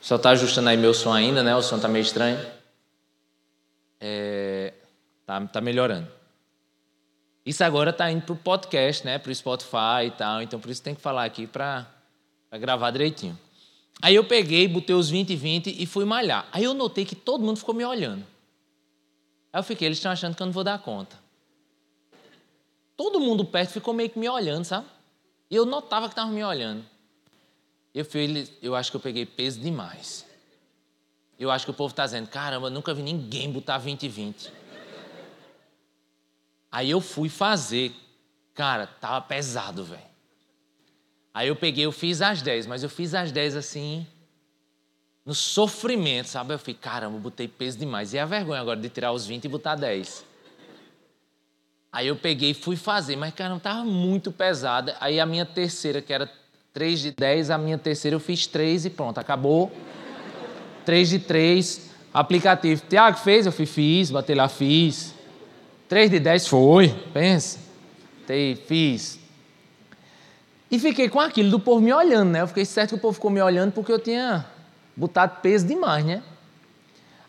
[0.00, 1.54] Só tá ajustando aí meu som ainda, né?
[1.54, 2.44] O som tá meio estranho.
[4.00, 4.74] É...
[5.24, 6.08] Tá, tá melhorando.
[7.46, 9.16] Isso agora tá indo pro podcast, né?
[9.16, 10.42] Pro Spotify e tal.
[10.42, 11.86] Então, por isso tem que falar aqui para
[12.54, 13.38] gravar direitinho.
[14.02, 16.48] Aí eu peguei, botei os 20 e 20 e fui malhar.
[16.50, 18.26] Aí eu notei que todo mundo ficou me olhando.
[19.52, 21.29] Aí eu fiquei, eles estão achando que eu não vou dar conta.
[23.00, 24.86] Todo mundo perto ficou meio que me olhando, sabe?
[25.50, 26.84] E eu notava que estavam me olhando.
[27.94, 30.26] Eu, fui, eu acho que eu peguei peso demais.
[31.38, 34.52] Eu acho que o povo está dizendo, caramba, nunca vi ninguém botar 20 e 20.
[36.70, 37.90] Aí eu fui fazer.
[38.52, 40.02] Cara, tava pesado, velho.
[41.32, 44.06] Aí eu peguei, eu fiz as 10, mas eu fiz as 10 assim,
[45.24, 46.52] no sofrimento, sabe?
[46.52, 48.12] Eu falei, caramba, botei peso demais.
[48.12, 50.28] E a vergonha agora de tirar os 20 e botar 10.
[51.92, 54.96] Aí eu peguei e fui fazer, mas caramba, tava muito pesada.
[55.00, 56.30] Aí a minha terceira, que era
[56.72, 59.72] 3 de 10, a minha terceira eu fiz 3 e pronto, acabou.
[60.84, 62.82] 3 de 3, aplicativo.
[62.88, 63.46] Tiago fez?
[63.46, 65.14] Eu fui, fiz, bati lá, fiz.
[65.88, 67.58] 3 de 10 foi, pensa.
[68.24, 69.18] Tei, fiz.
[70.70, 72.42] E fiquei com aquilo do povo me olhando, né?
[72.42, 74.46] Eu fiquei certo que o povo ficou me olhando porque eu tinha
[74.94, 76.22] botado peso demais, né?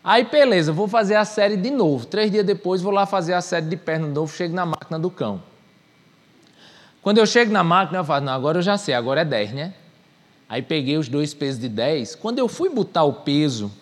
[0.04, 2.06] Aí, beleza, vou fazer a série de novo.
[2.06, 4.98] Três dias depois, vou lá fazer a série de perna de novo, chego na máquina
[4.98, 5.42] do cão.
[7.00, 9.52] Quando eu chego na máquina, eu falo, não, agora eu já sei, agora é 10,
[9.52, 9.74] né?
[10.48, 12.16] Aí peguei os dois pesos de 10.
[12.16, 13.72] Quando eu fui botar o peso,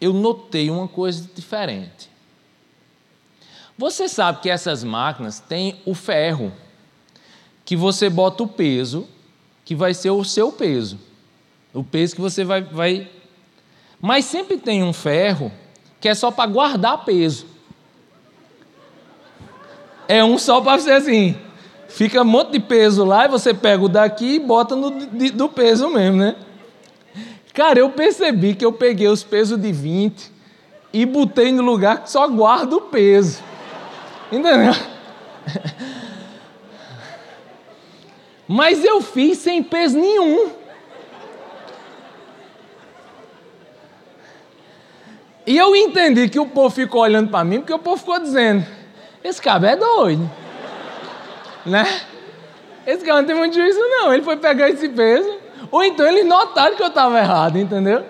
[0.00, 2.10] eu notei uma coisa diferente.
[3.76, 6.52] Você sabe que essas máquinas têm o ferro,
[7.64, 9.06] que você bota o peso,
[9.64, 10.98] que vai ser o seu peso.
[11.72, 12.62] O peso que você vai.
[12.62, 13.08] vai...
[14.00, 15.50] Mas sempre tem um ferro
[16.00, 17.46] que é só para guardar peso.
[20.06, 21.36] É um só para você assim.
[21.88, 25.48] Fica um monte de peso lá e você pega o daqui e bota no do
[25.48, 26.36] peso mesmo, né?
[27.52, 30.30] Cara, eu percebi que eu peguei os pesos de 20
[30.92, 33.42] e botei no lugar que só guarda o peso.
[34.30, 34.72] Entendeu?
[38.46, 40.57] Mas eu fiz sem peso nenhum.
[45.48, 48.66] E eu entendi que o povo ficou olhando para mim, porque o povo ficou dizendo:
[49.24, 50.30] esse cabra é doido.
[51.64, 51.86] né?
[52.86, 54.12] Esse cara não tem muito juízo, não.
[54.12, 55.38] Ele foi pegar esse peso.
[55.70, 58.04] Ou então eles notaram que eu estava errado, entendeu?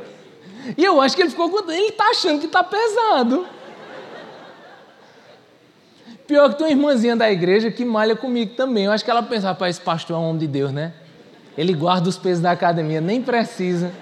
[0.76, 1.70] E eu acho que ele ficou com.
[1.70, 3.46] Ele está achando que está pesado.
[6.26, 8.86] Pior que tem uma irmãzinha da igreja que malha comigo também.
[8.86, 10.92] Eu acho que ela pensava, para esse pastor é um homem de Deus, né?
[11.56, 13.92] Ele guarda os pesos da academia, nem precisa.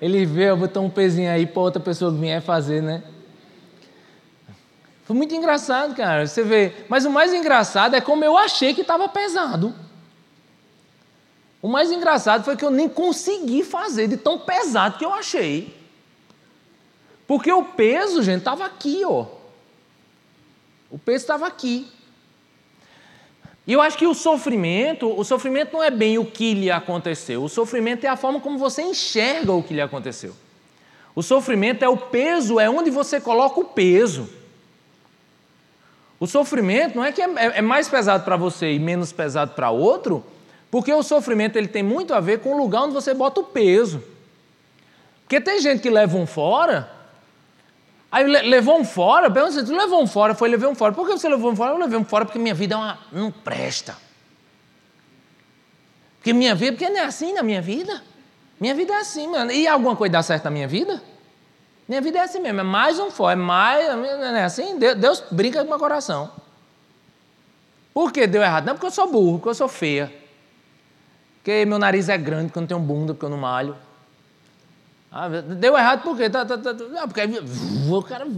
[0.00, 3.02] Ele eu botar um pezinho aí para outra pessoa vier fazer, né?
[5.04, 6.26] Foi muito engraçado, cara.
[6.26, 6.72] Você vê.
[6.88, 9.74] Mas o mais engraçado é como eu achei que estava pesado.
[11.60, 15.76] O mais engraçado foi que eu nem consegui fazer de tão pesado que eu achei.
[17.26, 19.26] Porque o peso, gente, estava aqui, ó.
[20.90, 21.86] O peso estava aqui.
[23.70, 27.44] E eu acho que o sofrimento, o sofrimento não é bem o que lhe aconteceu.
[27.44, 30.34] O sofrimento é a forma como você enxerga o que lhe aconteceu.
[31.14, 34.28] O sofrimento é o peso, é onde você coloca o peso.
[36.18, 39.52] O sofrimento não é que é, é, é mais pesado para você e menos pesado
[39.52, 40.24] para outro,
[40.68, 43.44] porque o sofrimento ele tem muito a ver com o lugar onde você bota o
[43.44, 44.02] peso.
[45.22, 46.90] Porque tem gente que leva um fora
[48.12, 50.34] Aí levou um fora, pergunta tu levou um fora?
[50.34, 50.92] Foi, levei um fora.
[50.92, 51.72] Por que você levou um fora?
[51.72, 53.96] Eu levei um fora porque minha vida é uma, não presta.
[56.16, 58.02] Porque minha vida, porque não é assim na minha vida.
[58.58, 59.52] Minha vida é assim, mano.
[59.52, 61.00] E alguma coisa dá certo na minha vida?
[61.88, 64.78] Minha vida é assim mesmo, é mais um fora, é mais, não é assim?
[64.78, 66.30] Deus, Deus brinca com o meu coração.
[67.92, 68.66] Por que deu errado?
[68.66, 70.12] Não porque eu sou burro, porque eu sou feia.
[71.36, 73.76] Porque meu nariz é grande, porque eu não tenho bunda, porque eu não malho.
[75.10, 76.30] Ah, deu errado por quê?
[76.30, 77.22] Tá, tá, tá, ah, porque
[77.90, 78.28] o cara.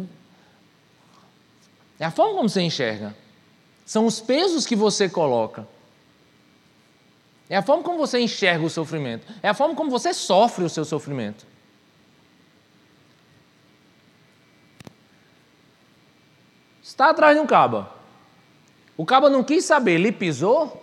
[1.98, 3.14] É a forma como você enxerga.
[3.84, 5.68] São os pesos que você coloca.
[7.48, 9.26] É a forma como você enxerga o sofrimento.
[9.42, 11.46] É a forma como você sofre o seu sofrimento.
[16.82, 17.86] Está atrás de um cabo.
[18.96, 20.82] O cabo não quis saber, ele pisou.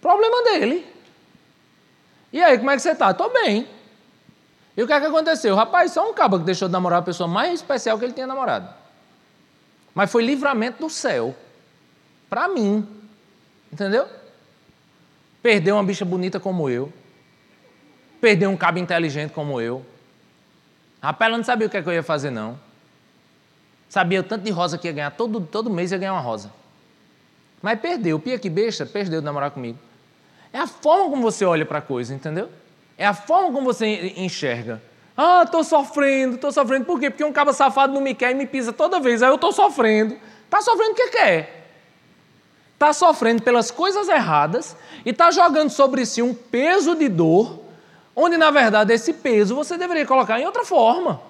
[0.00, 0.86] Problema dele.
[2.32, 3.10] E aí, como é que você está?
[3.10, 3.79] Estou bem.
[4.80, 5.54] E o que é que aconteceu?
[5.54, 8.26] Rapaz, só um cabo que deixou de namorar a pessoa mais especial que ele tinha
[8.26, 8.66] namorado.
[9.94, 11.36] Mas foi livramento do céu.
[12.30, 12.88] Para mim.
[13.70, 14.08] Entendeu?
[15.42, 16.90] Perdeu uma bicha bonita como eu.
[18.22, 19.84] Perdeu um cabo inteligente como eu.
[21.02, 22.58] Rapaz, ela não sabia o que, é que eu ia fazer, não.
[23.86, 25.10] Sabia o tanto de rosa que ia ganhar.
[25.10, 26.50] Todo, todo mês ia ganhar uma rosa.
[27.60, 28.18] Mas perdeu.
[28.18, 29.78] Pia que besta, perdeu de namorar comigo.
[30.50, 32.48] É a forma como você olha para a coisa, entendeu?
[33.00, 34.82] É a forma como você enxerga.
[35.16, 36.84] Ah, estou sofrendo, estou sofrendo.
[36.84, 37.08] Por quê?
[37.08, 39.22] Porque um cabo safado não me quer e me pisa toda vez.
[39.22, 40.18] Aí eu estou sofrendo.
[40.44, 41.72] Está sofrendo porque quer.
[42.74, 47.62] Está sofrendo pelas coisas erradas e está jogando sobre si um peso de dor,
[48.14, 51.22] onde na verdade esse peso você deveria colocar em outra forma.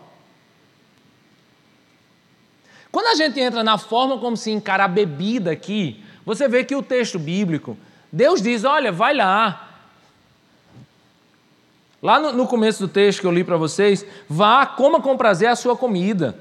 [2.91, 6.75] Quando a gente entra na forma como se encara a bebida aqui, você vê que
[6.75, 7.77] o texto bíblico,
[8.11, 9.70] Deus diz: olha, vai lá,
[12.03, 15.49] Lá no, no começo do texto que eu li para vocês, vá, coma com prazer
[15.49, 16.39] a sua comida,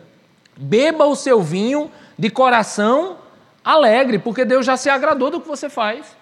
[0.56, 3.18] beba o seu vinho de coração
[3.64, 6.18] alegre, porque Deus já se agradou do que você faz.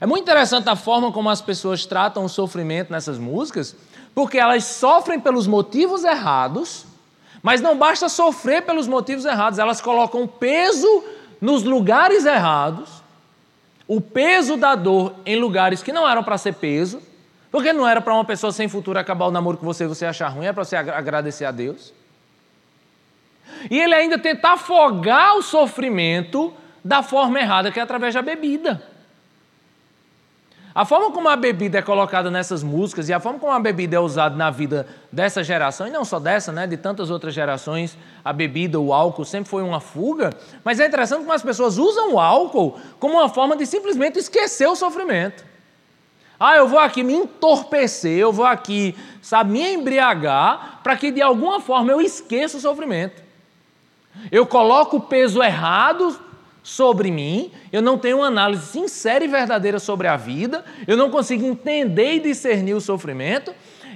[0.00, 3.74] É muito interessante a forma como as pessoas tratam o sofrimento nessas músicas,
[4.14, 6.84] porque elas sofrem pelos motivos errados,
[7.42, 11.04] mas não basta sofrer pelos motivos errados, elas colocam peso
[11.40, 12.88] nos lugares errados,
[13.88, 17.00] o peso da dor em lugares que não eram para ser peso,
[17.56, 20.04] porque não era para uma pessoa sem futuro acabar o namoro com você e você
[20.04, 21.90] achar ruim, é para você agradecer a Deus.
[23.70, 26.52] E ele ainda tenta afogar o sofrimento
[26.84, 28.82] da forma errada, que é através da bebida.
[30.74, 33.96] A forma como a bebida é colocada nessas músicas e a forma como a bebida
[33.96, 37.96] é usada na vida dessa geração, e não só dessa, né, de tantas outras gerações,
[38.22, 40.28] a bebida, o álcool sempre foi uma fuga,
[40.62, 44.68] mas é interessante como as pessoas usam o álcool como uma forma de simplesmente esquecer
[44.68, 45.55] o sofrimento.
[46.38, 51.22] Ah, eu vou aqui me entorpecer, eu vou aqui, sabe, me embriagar, para que de
[51.22, 53.22] alguma forma eu esqueça o sofrimento.
[54.30, 56.18] Eu coloco o peso errado
[56.62, 61.10] sobre mim, eu não tenho uma análise sincera e verdadeira sobre a vida, eu não
[61.10, 63.54] consigo entender e discernir o sofrimento,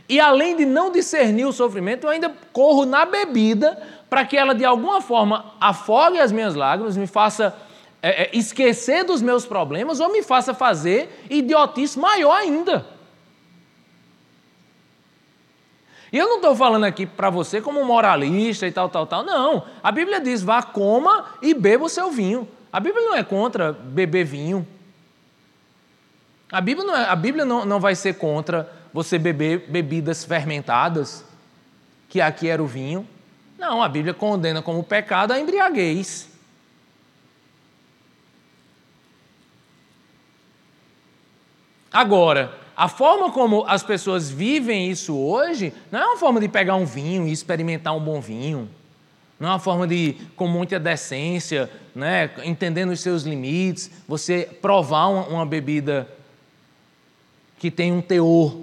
[0.08, 4.54] e além de não discernir o sofrimento, eu ainda corro na bebida para que ela
[4.54, 7.54] de alguma forma afogue as minhas lágrimas, me faça
[8.02, 12.86] é, é, esquecer dos meus problemas ou me faça fazer idiotice maior ainda.
[16.12, 19.22] E eu não estou falando aqui para você como moralista e tal, tal, tal.
[19.22, 19.64] Não.
[19.82, 22.48] A Bíblia diz: vá, coma e beba o seu vinho.
[22.72, 24.66] A Bíblia não é contra beber vinho.
[26.50, 31.24] A Bíblia não, é, a Bíblia não, não vai ser contra você beber bebidas fermentadas.
[32.08, 33.06] que aqui era o vinho.
[33.56, 36.29] Não, a Bíblia condena como pecado a embriaguez.
[41.92, 46.76] Agora, a forma como as pessoas vivem isso hoje não é uma forma de pegar
[46.76, 48.68] um vinho e experimentar um bom vinho.
[49.38, 55.06] Não é uma forma de, com muita decência, né, entendendo os seus limites, você provar
[55.08, 56.06] uma, uma bebida
[57.58, 58.56] que tem um teor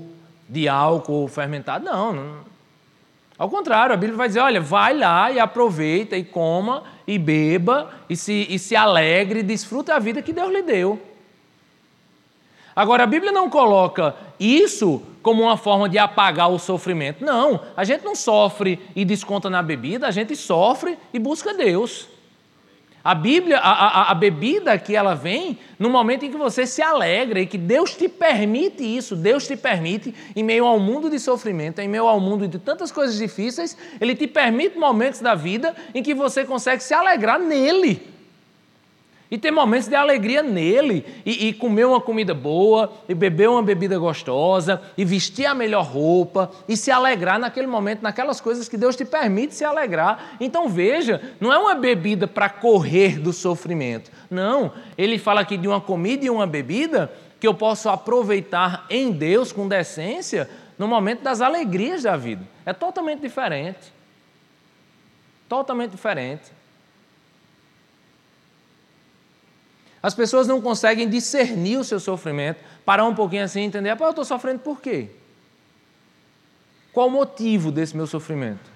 [0.48, 1.86] de álcool fermentado.
[1.86, 2.38] Não, não.
[3.38, 7.92] Ao contrário, a Bíblia vai dizer: olha, vai lá e aproveita e coma e beba
[8.10, 11.00] e se, e se alegre, desfruta a vida que Deus lhe deu.
[12.78, 17.26] Agora, a Bíblia não coloca isso como uma forma de apagar o sofrimento.
[17.26, 22.08] Não, a gente não sofre e desconta na bebida, a gente sofre e busca Deus.
[23.04, 26.80] A Bíblia, a, a, a, bebida que ela vem no momento em que você se
[26.80, 31.20] alegra e que Deus te permite isso, Deus te permite, em meio ao mundo de
[31.20, 35.76] sofrimento, em meio ao mundo de tantas coisas difíceis, Ele te permite momentos da vida
[35.96, 38.17] em que você consegue se alegrar nele.
[39.30, 43.62] E ter momentos de alegria nele, e, e, comer uma comida boa, e beber uma
[43.62, 48.78] bebida gostosa, e vestir a melhor roupa, e se alegrar naquele momento, naquelas coisas que
[48.78, 50.38] Deus te permite se alegrar.
[50.40, 54.10] Então veja, não é uma bebida para correr do sofrimento.
[54.30, 59.12] Não, ele fala aqui de uma comida e uma bebida que eu posso aproveitar em
[59.12, 62.44] Deus com decência no momento das alegrias da vida.
[62.66, 63.92] É totalmente diferente.
[65.50, 66.57] Totalmente diferente.
[70.08, 74.10] As pessoas não conseguem discernir o seu sofrimento, parar um pouquinho assim e entender, eu
[74.10, 75.10] estou sofrendo por quê?
[76.94, 78.72] Qual o motivo desse meu sofrimento?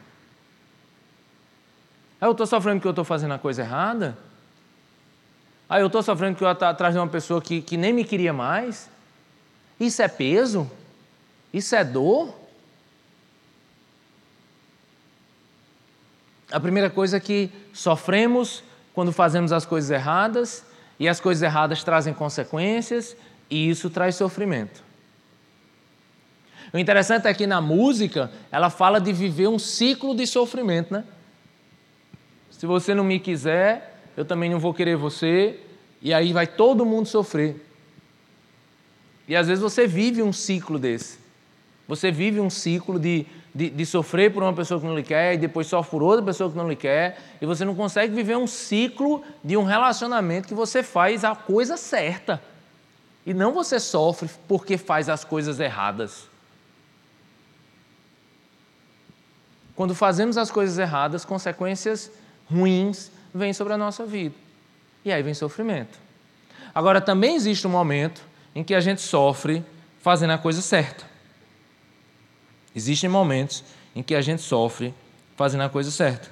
[2.19, 4.17] Ah, eu estou sofrendo porque eu estou fazendo a coisa errada?
[5.69, 8.03] Ah, eu estou sofrendo porque eu estou atrás de uma pessoa que, que nem me
[8.03, 8.89] queria mais?
[9.79, 10.69] Isso é peso?
[11.53, 12.35] Isso é dor?
[16.51, 20.69] A primeira coisa é que sofremos quando fazemos as coisas erradas
[21.01, 23.17] e as coisas erradas trazem consequências
[23.49, 24.83] e isso traz sofrimento.
[26.71, 31.03] O interessante é que na música ela fala de viver um ciclo de sofrimento, né?
[32.51, 35.59] Se você não me quiser, eu também não vou querer você,
[36.03, 37.59] e aí vai todo mundo sofrer.
[39.27, 41.17] E às vezes você vive um ciclo desse.
[41.87, 45.33] Você vive um ciclo de de, de, sofrer por uma pessoa que não lhe quer
[45.33, 48.37] e depois sofre por outra pessoa que não lhe quer, e você não consegue viver
[48.37, 52.41] um ciclo de um relacionamento que você faz a coisa certa.
[53.25, 56.29] E não você sofre porque faz as coisas erradas.
[59.75, 62.11] Quando fazemos as coisas erradas, consequências
[62.49, 64.35] ruins vêm sobre a nossa vida.
[65.03, 65.97] E aí vem sofrimento.
[66.73, 68.21] Agora, também existe um momento
[68.55, 69.63] em que a gente sofre
[69.99, 71.10] fazendo a coisa certa.
[72.75, 73.63] Existem momentos
[73.95, 74.93] em que a gente sofre
[75.35, 76.29] fazendo a coisa certa.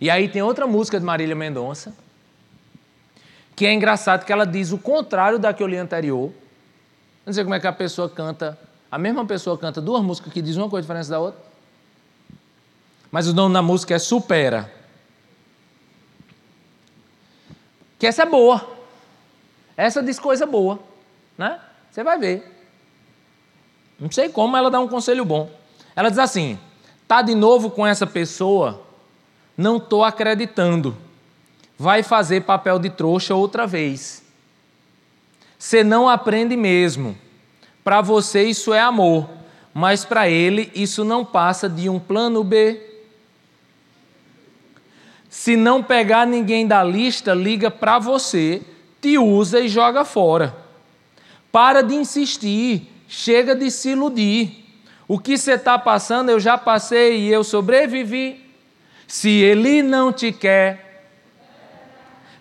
[0.00, 1.94] E aí tem outra música de Marília Mendonça,
[3.54, 6.32] que é engraçado que ela diz o contrário da que eu li anterior.
[7.24, 8.58] Não sei como é que a pessoa canta,
[8.90, 11.40] a mesma pessoa canta duas músicas que diz uma coisa diferente da outra.
[13.10, 14.72] Mas o nome da música é Supera.
[17.98, 18.76] Que essa é boa.
[19.76, 20.91] Essa diz coisa boa
[21.36, 21.60] né?
[21.90, 22.52] Você vai ver.
[23.98, 25.50] Não sei como ela dá um conselho bom.
[25.94, 26.58] Ela diz assim:
[27.06, 28.82] tá de novo com essa pessoa?
[29.56, 30.96] Não tô acreditando.
[31.78, 34.22] Vai fazer papel de trouxa outra vez.
[35.58, 37.16] Você não aprende mesmo.
[37.84, 39.28] Para você isso é amor,
[39.74, 42.80] mas para ele isso não passa de um plano B.
[45.28, 48.62] Se não pegar ninguém da lista, liga para você,
[49.00, 50.61] te usa e joga fora.
[51.52, 54.64] Para de insistir, chega de se iludir.
[55.06, 58.42] O que você está passando, eu já passei e eu sobrevivi.
[59.06, 61.10] Se ele não te quer,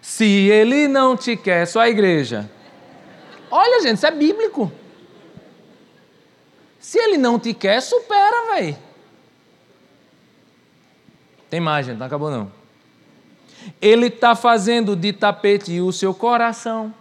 [0.01, 2.49] se ele não te quer, só a igreja.
[3.51, 4.71] Olha, gente, isso é bíblico.
[6.79, 8.77] Se ele não te quer, supera, velho.
[11.49, 12.51] Tem mais, gente, não acabou não.
[13.81, 16.93] Ele está fazendo de tapete o seu coração.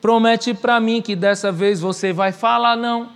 [0.00, 3.10] Promete para mim que dessa vez você vai falar não.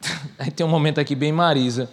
[0.38, 1.90] Aí tem um momento aqui bem Marisa.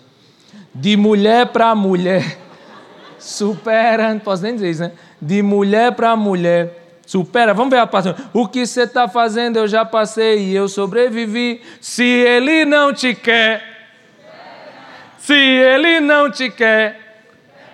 [0.74, 2.38] De mulher para mulher,
[3.20, 4.92] supera, não posso nem dizer isso, né?
[5.22, 7.54] De mulher para mulher, supera.
[7.54, 8.26] Vamos ver a passagem.
[8.34, 11.62] O que você está fazendo eu já passei e eu sobrevivi.
[11.82, 13.64] Se ele não te quer,
[15.18, 17.00] se ele não te quer,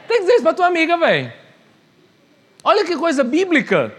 [0.08, 1.32] tem que dizer isso para tua amiga, velho.
[2.64, 3.94] Olha que coisa bíblica.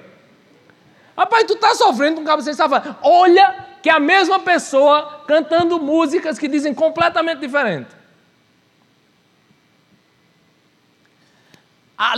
[1.19, 5.25] Rapaz, tu está sofrendo com um cabo, está falando, olha que é a mesma pessoa
[5.27, 7.89] cantando músicas que dizem completamente diferente.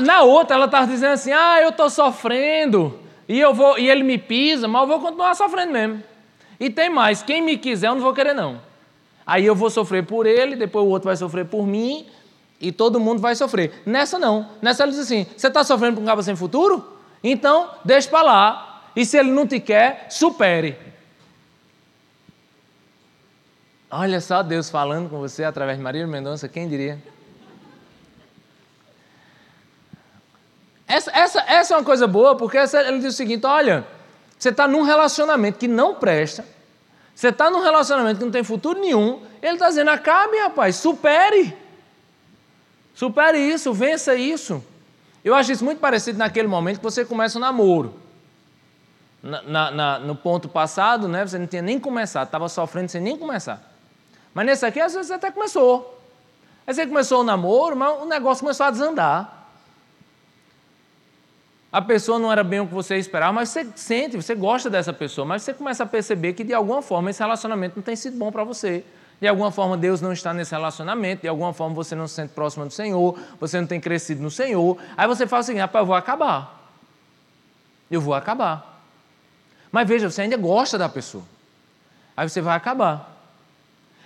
[0.00, 4.02] Na outra, ela estava dizendo assim: ah, eu estou sofrendo, e, eu vou, e ele
[4.02, 6.02] me pisa, mas eu vou continuar sofrendo mesmo.
[6.58, 8.60] E tem mais: quem me quiser, eu não vou querer, não.
[9.26, 12.06] Aí eu vou sofrer por ele, depois o outro vai sofrer por mim,
[12.60, 13.80] e todo mundo vai sofrer.
[13.86, 14.50] Nessa não.
[14.60, 16.98] Nessa ela diz assim: você está sofrendo por um cabo sem futuro?
[17.24, 18.69] Então, deixa para lá.
[18.94, 20.76] E se ele não te quer, supere.
[23.90, 26.98] Olha só Deus falando com você através de Maria Mendonça, quem diria?
[30.86, 33.86] Essa, essa, essa é uma coisa boa, porque essa, ele diz o seguinte: olha,
[34.38, 36.44] você está num relacionamento que não presta,
[37.14, 41.56] você está num relacionamento que não tem futuro nenhum, ele está dizendo: acabe, rapaz, supere.
[42.94, 44.64] Supere isso, vença isso.
[45.24, 47.94] Eu acho isso muito parecido naquele momento que você começa o namoro.
[49.22, 53.18] Na, na, no ponto passado, né, você não tinha nem começado, estava sofrendo sem nem
[53.18, 53.62] começar.
[54.32, 55.98] Mas nesse aqui, às vezes, até começou.
[56.66, 59.40] Aí você começou o namoro, mas o negócio começou a desandar.
[61.72, 64.92] A pessoa não era bem o que você esperava, mas você sente, você gosta dessa
[64.92, 68.18] pessoa, mas você começa a perceber que de alguma forma esse relacionamento não tem sido
[68.18, 68.84] bom para você.
[69.20, 72.32] De alguma forma Deus não está nesse relacionamento, de alguma forma você não se sente
[72.32, 74.78] próximo do Senhor, você não tem crescido no Senhor.
[74.96, 76.70] Aí você fala assim: rapaz, eu vou acabar.
[77.90, 78.79] Eu vou acabar.
[79.70, 81.24] Mas veja, você ainda gosta da pessoa.
[82.16, 83.16] Aí você vai acabar.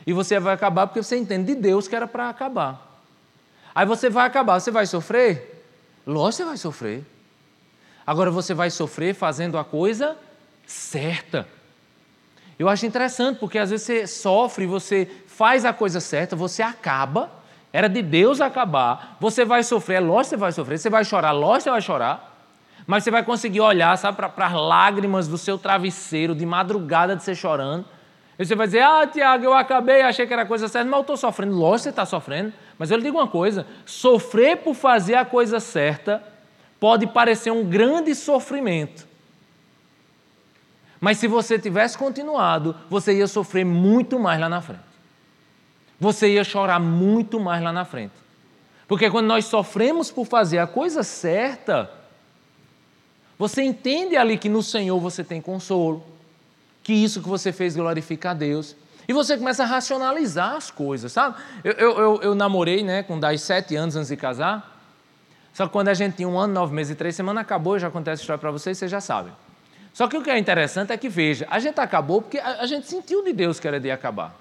[0.06, 2.80] E você vai acabar porque você entende de Deus que era para acabar.
[3.74, 5.64] Aí você vai acabar, você vai sofrer?
[6.06, 7.04] Lógico você vai sofrer.
[8.06, 10.16] Agora você vai sofrer fazendo a coisa
[10.66, 11.48] certa.
[12.58, 17.30] Eu acho interessante, porque às vezes você sofre, você faz a coisa certa, você acaba,
[17.72, 21.04] era de Deus acabar, você vai sofrer, é lógico que você vai sofrer, você vai
[21.04, 22.33] chorar, lógico que você vai chorar,
[22.86, 27.22] mas você vai conseguir olhar, sabe, para as lágrimas do seu travesseiro, de madrugada de
[27.22, 27.84] você chorando,
[28.38, 31.00] e você vai dizer, ah, Tiago, eu acabei, achei que era coisa certa, mas eu
[31.02, 34.74] estou sofrendo, lógico que você está sofrendo, mas eu lhe digo uma coisa, sofrer por
[34.74, 36.22] fazer a coisa certa
[36.80, 39.06] pode parecer um grande sofrimento.
[41.00, 44.82] Mas se você tivesse continuado, você ia sofrer muito mais lá na frente.
[46.00, 48.14] Você ia chorar muito mais lá na frente.
[48.88, 51.90] Porque quando nós sofremos por fazer a coisa certa,
[53.38, 56.04] você entende ali que no Senhor você tem consolo,
[56.82, 58.76] que isso que você fez glorifica a Deus.
[59.06, 61.36] E você começa a racionalizar as coisas, sabe?
[61.62, 64.72] Eu, eu, eu, eu namorei né, com 10, sete anos antes de casar.
[65.52, 67.88] Só que quando a gente tinha um ano, nove meses e três semanas, acabou, já
[67.88, 69.32] acontece a história para vocês, vocês já sabem.
[69.92, 72.66] Só que o que é interessante é que, veja, a gente acabou porque a, a
[72.66, 74.34] gente sentiu de Deus que era de acabar.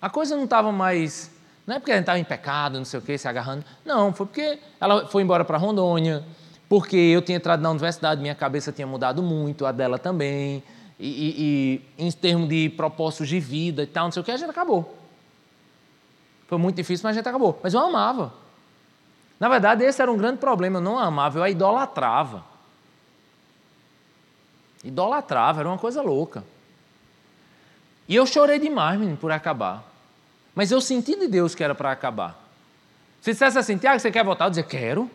[0.00, 1.30] A coisa não estava mais.
[1.66, 3.64] Não é porque a gente estava em pecado, não sei o quê, se agarrando.
[3.84, 6.22] Não, foi porque ela foi embora para Rondônia,
[6.68, 10.62] porque eu tinha entrado na universidade, minha cabeça tinha mudado muito, a dela também.
[10.98, 14.30] E, e, e em termos de propósitos de vida e tal, não sei o que,
[14.30, 14.96] a gente acabou.
[16.48, 17.58] Foi muito difícil, mas a gente acabou.
[17.62, 18.32] Mas eu amava.
[19.38, 20.78] Na verdade, esse era um grande problema.
[20.78, 22.44] Eu não amava, eu a idolatrava.
[24.82, 26.44] Idolatrava, era uma coisa louca.
[28.08, 29.84] E eu chorei demais, menino, por acabar.
[30.54, 32.40] Mas eu senti de Deus que era para acabar.
[33.20, 34.46] Se dissesse assim, Tiago, você quer voltar?
[34.46, 35.10] Eu dizia, quero.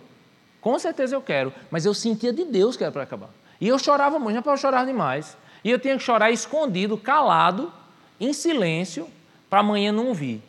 [0.62, 1.52] Com certeza eu quero.
[1.70, 3.30] Mas eu sentia de Deus que era para acabar.
[3.60, 5.36] E eu chorava muito, já para chorar demais.
[5.64, 7.74] E eu tinha que chorar escondido, calado,
[8.20, 9.10] em silêncio,
[9.50, 10.42] para amanhã não ouvir.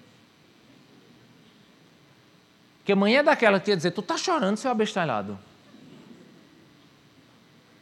[2.78, 5.38] Porque amanhã é daquela que ia dizer, tu está chorando, seu abestalhado.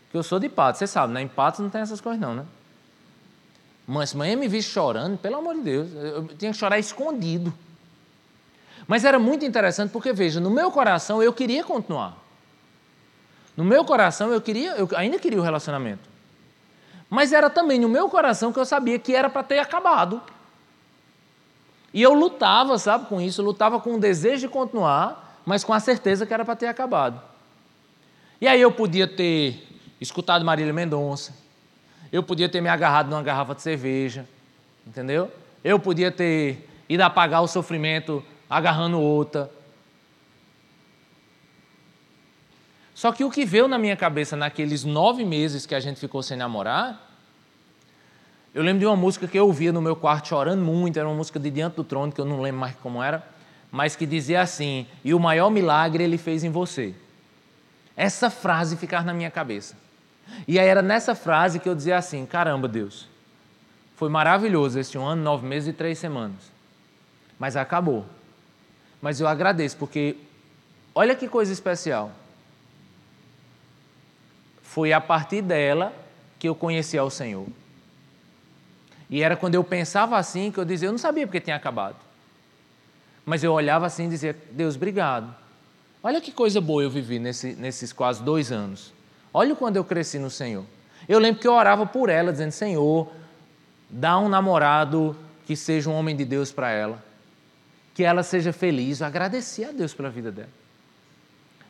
[0.05, 1.23] Porque eu sou de pato, você sabe, né?
[1.23, 2.45] Em pato não tem essas coisas não, né?
[3.87, 7.53] Mas se amanhã me visse chorando, pelo amor de Deus, eu tinha que chorar escondido.
[8.87, 12.20] Mas era muito interessante porque, veja, no meu coração eu queria continuar.
[13.61, 16.09] No meu coração eu queria, eu ainda queria o relacionamento.
[17.11, 20.23] Mas era também no meu coração que eu sabia que era para ter acabado.
[21.93, 25.75] E eu lutava, sabe, com isso, eu lutava com o desejo de continuar, mas com
[25.75, 27.21] a certeza que era para ter acabado.
[28.41, 29.63] E aí eu podia ter
[30.01, 31.35] escutado Marília Mendonça,
[32.11, 34.27] eu podia ter me agarrado numa garrafa de cerveja,
[34.87, 35.31] entendeu?
[35.63, 39.51] Eu podia ter ido apagar o sofrimento agarrando outra.
[43.01, 46.23] Só que o que veio na minha cabeça naqueles nove meses que a gente ficou
[46.23, 47.11] sem namorar
[48.53, 51.15] eu lembro de uma música que eu ouvia no meu quarto chorando muito, era uma
[51.15, 53.25] música de Diante do Trono, que eu não lembro mais como era,
[53.71, 56.93] mas que dizia assim: E o maior milagre ele fez em você.
[57.97, 59.77] Essa frase ficava na minha cabeça.
[60.49, 63.09] E aí era nessa frase que eu dizia assim: Caramba, Deus,
[63.95, 66.51] foi maravilhoso este um ano, nove meses e três semanas.
[67.39, 68.05] Mas acabou.
[69.01, 70.17] Mas eu agradeço, porque
[70.93, 72.11] olha que coisa especial.
[74.71, 75.93] Foi a partir dela
[76.39, 77.45] que eu conheci ao Senhor.
[79.11, 81.97] E era quando eu pensava assim que eu dizia, eu não sabia porque tinha acabado.
[83.27, 85.35] Mas eu olhava assim e dizia, Deus, obrigado.
[86.01, 88.93] Olha que coisa boa eu vivi nesse, nesses quase dois anos.
[89.35, 90.65] Olha quando eu cresci no Senhor.
[91.09, 93.11] Eu lembro que eu orava por ela, dizendo, Senhor,
[93.89, 95.17] dá um namorado
[95.47, 97.05] que seja um homem de Deus para ela.
[97.93, 99.01] Que ela seja feliz.
[99.01, 100.49] Eu agradecia a Deus pela vida dela.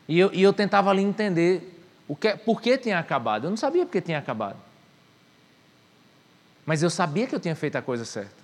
[0.07, 1.70] E eu, e eu tentava ali entender
[2.11, 3.45] o que, por que tinha acabado.
[3.45, 4.57] Eu não sabia por que tinha acabado.
[6.65, 8.35] Mas eu sabia que eu tinha feito a coisa certa.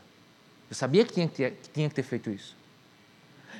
[0.69, 2.55] Eu sabia que tinha que ter, que tinha que ter feito isso.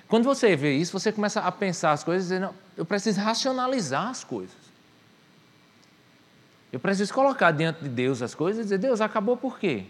[0.08, 3.20] Quando você vê isso, você começa a pensar as coisas e dizer, não, eu preciso
[3.20, 4.55] racionalizar as coisas.
[6.72, 9.88] Eu preciso colocar diante de Deus as coisas e dizer, Deus, acabou por quê?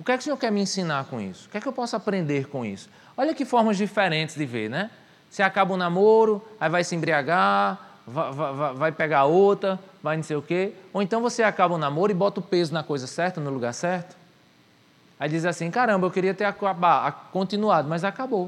[0.00, 1.48] O que é que o Senhor quer me ensinar com isso?
[1.48, 2.88] O que é que eu posso aprender com isso?
[3.14, 4.90] Olha que formas diferentes de ver, né?
[5.30, 10.16] Você acaba o um namoro, aí vai se embriagar, vai, vai, vai, pegar outra, vai
[10.16, 10.72] não sei o quê.
[10.92, 13.50] Ou então você acaba o um namoro e bota o peso na coisa certa, no
[13.50, 14.16] lugar certo.
[15.20, 18.46] Aí diz assim: caramba, eu queria ter acabar, continuado, mas acabou.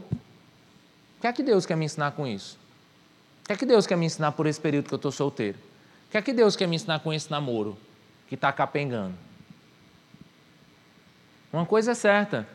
[1.18, 2.58] O que é que Deus quer me ensinar com isso?
[3.44, 5.58] O que é que Deus quer me ensinar por esse período que eu estou solteiro?
[6.08, 7.76] O que é que Deus quer me ensinar com esse namoro
[8.28, 9.14] que está capengando?
[11.52, 12.48] Uma coisa é certa: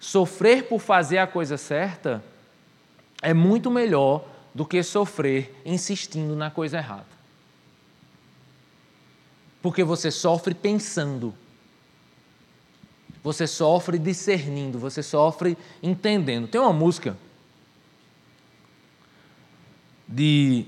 [0.00, 2.22] sofrer por fazer a coisa certa
[3.22, 7.06] é muito melhor do que sofrer insistindo na coisa errada.
[9.62, 11.32] Porque você sofre pensando,
[13.22, 16.48] você sofre discernindo, você sofre entendendo.
[16.48, 17.16] Tem uma música
[20.08, 20.66] de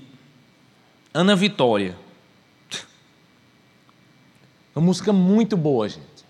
[1.13, 1.97] Ana Vitória.
[4.73, 6.25] Uma música muito boa, gente.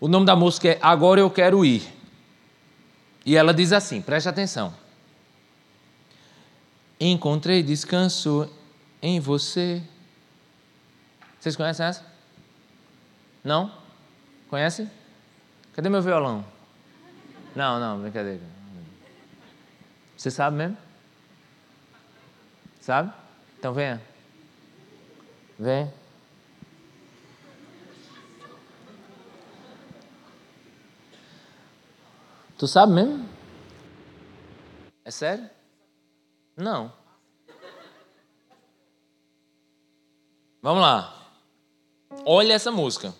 [0.00, 1.82] O nome da música é Agora Eu Quero Ir.
[3.24, 4.85] E ela diz assim: preste atenção.
[6.98, 8.50] Encontrei descanso
[9.02, 9.82] em você.
[11.38, 12.04] Vocês conhecem essa?
[13.44, 13.70] Não?
[14.48, 14.88] Conhece?
[15.74, 16.44] Cadê meu violão?
[17.54, 18.42] Não, não, brincadeira.
[20.16, 20.76] Você sabe mesmo?
[22.80, 23.12] Sabe?
[23.58, 24.00] Então venha.
[25.58, 25.92] Vem.
[32.56, 33.28] Tu sabe mesmo?
[35.04, 35.55] É sério?
[36.56, 36.90] Não.
[40.62, 41.12] Vamos lá.
[42.24, 43.12] Olha essa música.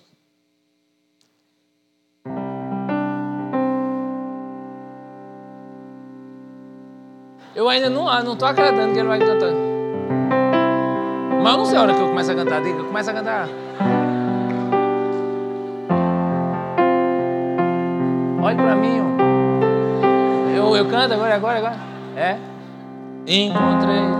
[7.54, 9.52] Eu ainda não não estou acreditando que ele vai cantar.
[11.42, 12.62] Mas eu não sei a hora que eu começo a cantar.
[12.62, 13.48] Diga, começa a cantar.
[18.42, 18.96] Olhe para mim.
[20.56, 21.76] Eu, eu canto agora, agora, agora.
[22.16, 22.55] É
[23.26, 24.16] encontrei.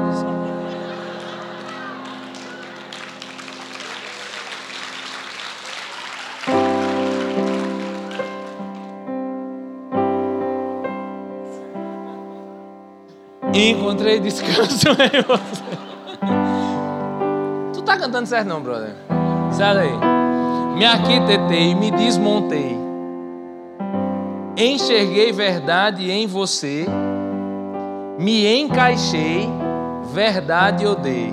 [13.55, 15.63] Encontrei descanso em você.
[17.73, 18.95] Tu tá cantando certo não, brother?
[19.53, 19.93] Sai daí.
[20.77, 22.77] Me arquitetei, me desmontei.
[24.59, 26.87] Enxerguei verdade em você
[28.19, 29.49] me encaixei,
[30.13, 31.33] verdade eu dei.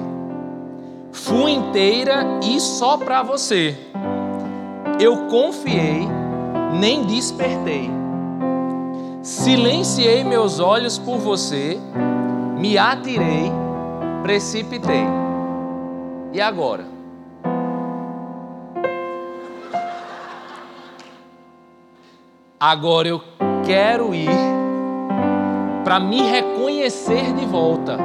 [1.11, 3.77] Fui inteira e só para você.
[4.99, 6.07] Eu confiei,
[6.79, 7.89] nem despertei.
[9.21, 11.79] Silenciei meus olhos por você,
[12.57, 13.51] me atirei,
[14.21, 15.05] precipitei.
[16.33, 16.85] E agora?
[22.59, 23.21] Agora eu
[23.65, 24.29] quero ir
[25.83, 27.97] para me reconhecer de volta,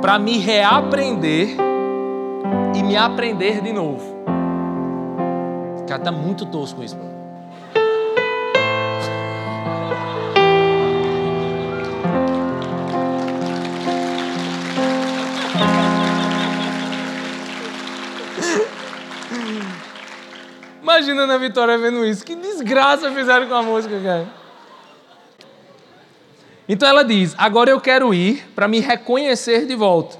[0.00, 1.56] para me reaprender
[2.74, 4.14] e me aprender de novo.
[5.88, 6.96] Cara está muito tosco isso.
[20.82, 22.24] Imagina a Ana Vitória vendo isso.
[22.24, 24.35] Que desgraça fizeram com a música, cara.
[26.68, 30.18] Então ela diz: agora eu quero ir para me reconhecer de volta,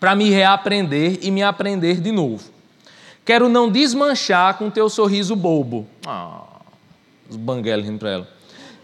[0.00, 2.50] para me reaprender e me aprender de novo.
[3.24, 5.86] Quero não desmanchar com teu sorriso bobo.
[6.06, 6.44] Ah,
[7.28, 8.28] os banguelos rindo para ela.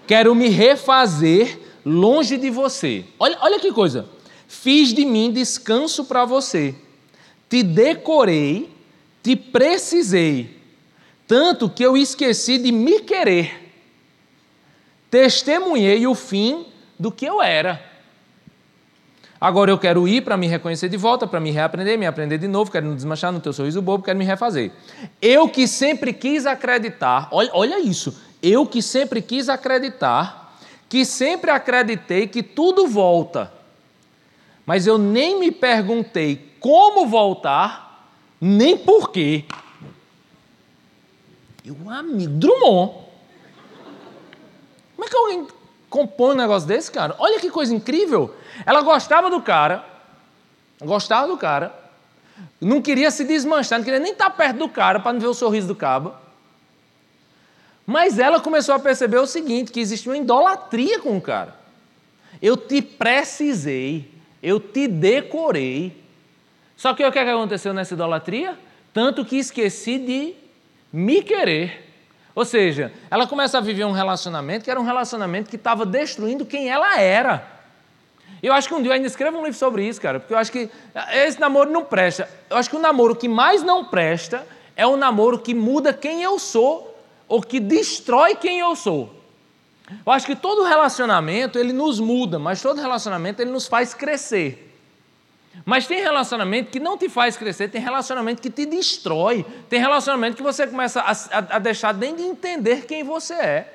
[0.06, 3.04] Quero me refazer longe de você.
[3.18, 4.06] Olha, olha que coisa.
[4.46, 6.74] Fiz de mim descanso para você.
[7.48, 8.70] Te decorei,
[9.22, 10.58] te precisei,
[11.26, 13.72] tanto que eu esqueci de me querer.
[15.10, 16.66] Testemunhei o fim
[16.98, 17.94] do que eu era.
[19.40, 22.48] Agora eu quero ir para me reconhecer de volta, para me reaprender, me aprender de
[22.48, 24.72] novo, quero me desmanchar no teu sorriso bobo, quero me refazer.
[25.20, 30.56] Eu que sempre quis acreditar, olha, olha isso, eu que sempre quis acreditar,
[30.88, 33.52] que sempre acreditei que tudo volta,
[34.64, 38.08] mas eu nem me perguntei como voltar,
[38.40, 39.44] nem por quê.
[41.64, 42.92] Eu, amigo, Drummond.
[44.94, 45.46] Como é que alguém
[45.94, 47.14] compõe um negócio desse, cara?
[47.20, 48.34] Olha que coisa incrível.
[48.66, 49.84] Ela gostava do cara,
[50.82, 51.72] gostava do cara,
[52.60, 55.34] não queria se desmanchar, não queria nem estar perto do cara para não ver o
[55.34, 56.12] sorriso do cabo.
[57.86, 61.54] Mas ela começou a perceber o seguinte: que existia uma idolatria com o cara.
[62.42, 64.10] Eu te precisei,
[64.42, 66.02] eu te decorei.
[66.76, 68.58] Só que o que é aconteceu nessa idolatria?
[68.92, 70.34] Tanto que esqueci de
[70.92, 71.83] me querer.
[72.34, 76.44] Ou seja, ela começa a viver um relacionamento que era um relacionamento que estava destruindo
[76.44, 77.46] quem ela era.
[78.42, 80.38] Eu acho que um dia eu ainda escrevo um livro sobre isso, cara, porque eu
[80.38, 80.68] acho que
[81.12, 82.28] esse namoro não presta.
[82.50, 86.22] Eu acho que o namoro que mais não presta é o namoro que muda quem
[86.22, 86.94] eu sou
[87.28, 89.14] ou que destrói quem eu sou.
[90.04, 94.73] Eu acho que todo relacionamento ele nos muda, mas todo relacionamento ele nos faz crescer.
[95.64, 100.36] Mas tem relacionamento que não te faz crescer, tem relacionamento que te destrói, tem relacionamento
[100.36, 103.74] que você começa a, a, a deixar nem de entender quem você é.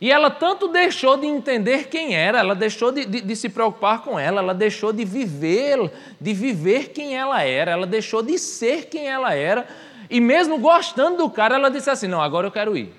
[0.00, 4.02] E ela tanto deixou de entender quem era, ela deixou de, de, de, se preocupar
[4.02, 5.90] com ela, ela deixou de viver,
[6.20, 9.66] de viver quem ela era, ela deixou de ser quem ela era,
[10.08, 12.92] e mesmo gostando do cara, ela disse assim: Não, agora eu quero ir.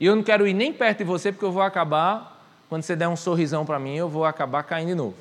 [0.00, 2.31] E eu não quero ir nem perto de você, porque eu vou acabar
[2.72, 5.14] quando você der um sorrisão para mim, eu vou acabar caindo de novo.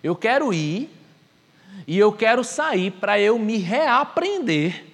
[0.00, 0.88] Eu quero ir
[1.88, 4.84] e eu quero sair para eu me reaprender.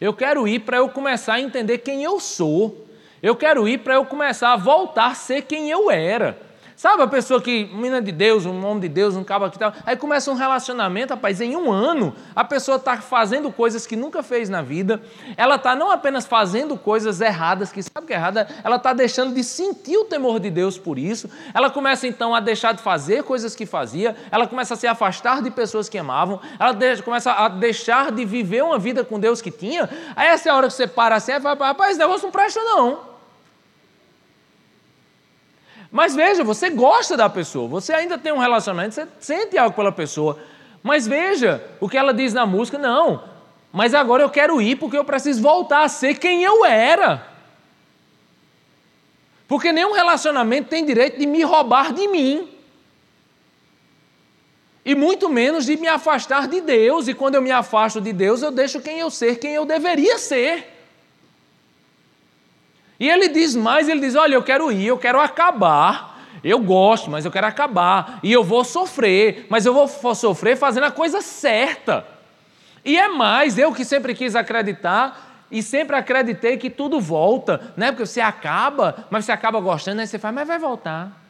[0.00, 2.88] Eu quero ir para eu começar a entender quem eu sou.
[3.22, 6.36] Eu quero ir para eu começar a voltar a ser quem eu era.
[6.76, 9.72] Sabe a pessoa que, menina de Deus, um homem de Deus, um cabo que tal,
[9.86, 14.22] aí começa um relacionamento, rapaz, em um ano, a pessoa está fazendo coisas que nunca
[14.22, 15.00] fez na vida,
[15.38, 19.34] ela está não apenas fazendo coisas erradas, que sabe que é errada, ela está deixando
[19.34, 23.22] de sentir o temor de Deus por isso, ela começa então a deixar de fazer
[23.22, 27.48] coisas que fazia, ela começa a se afastar de pessoas que amavam, ela começa a
[27.48, 30.74] deixar de viver uma vida com Deus que tinha, aí essa é a hora que
[30.74, 33.15] você para assim e fala, rapaz, esse negócio não presta não.
[35.96, 39.90] Mas veja, você gosta da pessoa, você ainda tem um relacionamento, você sente algo pela
[39.90, 40.38] pessoa.
[40.82, 43.24] Mas veja o que ela diz na música: não,
[43.72, 47.26] mas agora eu quero ir porque eu preciso voltar a ser quem eu era.
[49.48, 52.46] Porque nenhum relacionamento tem direito de me roubar de mim.
[54.84, 57.08] E muito menos de me afastar de Deus.
[57.08, 60.18] E quando eu me afasto de Deus, eu deixo quem eu ser, quem eu deveria
[60.18, 60.75] ser.
[62.98, 66.16] E ele diz mais, ele diz: "Olha, eu quero ir, eu quero acabar.
[66.42, 68.20] Eu gosto, mas eu quero acabar.
[68.22, 72.06] E eu vou sofrer, mas eu vou sofrer fazendo a coisa certa.
[72.84, 77.90] E é mais, eu que sempre quis acreditar e sempre acreditei que tudo volta, né?
[77.90, 81.25] Porque você acaba, mas você acaba gostando, aí você faz, mas vai voltar.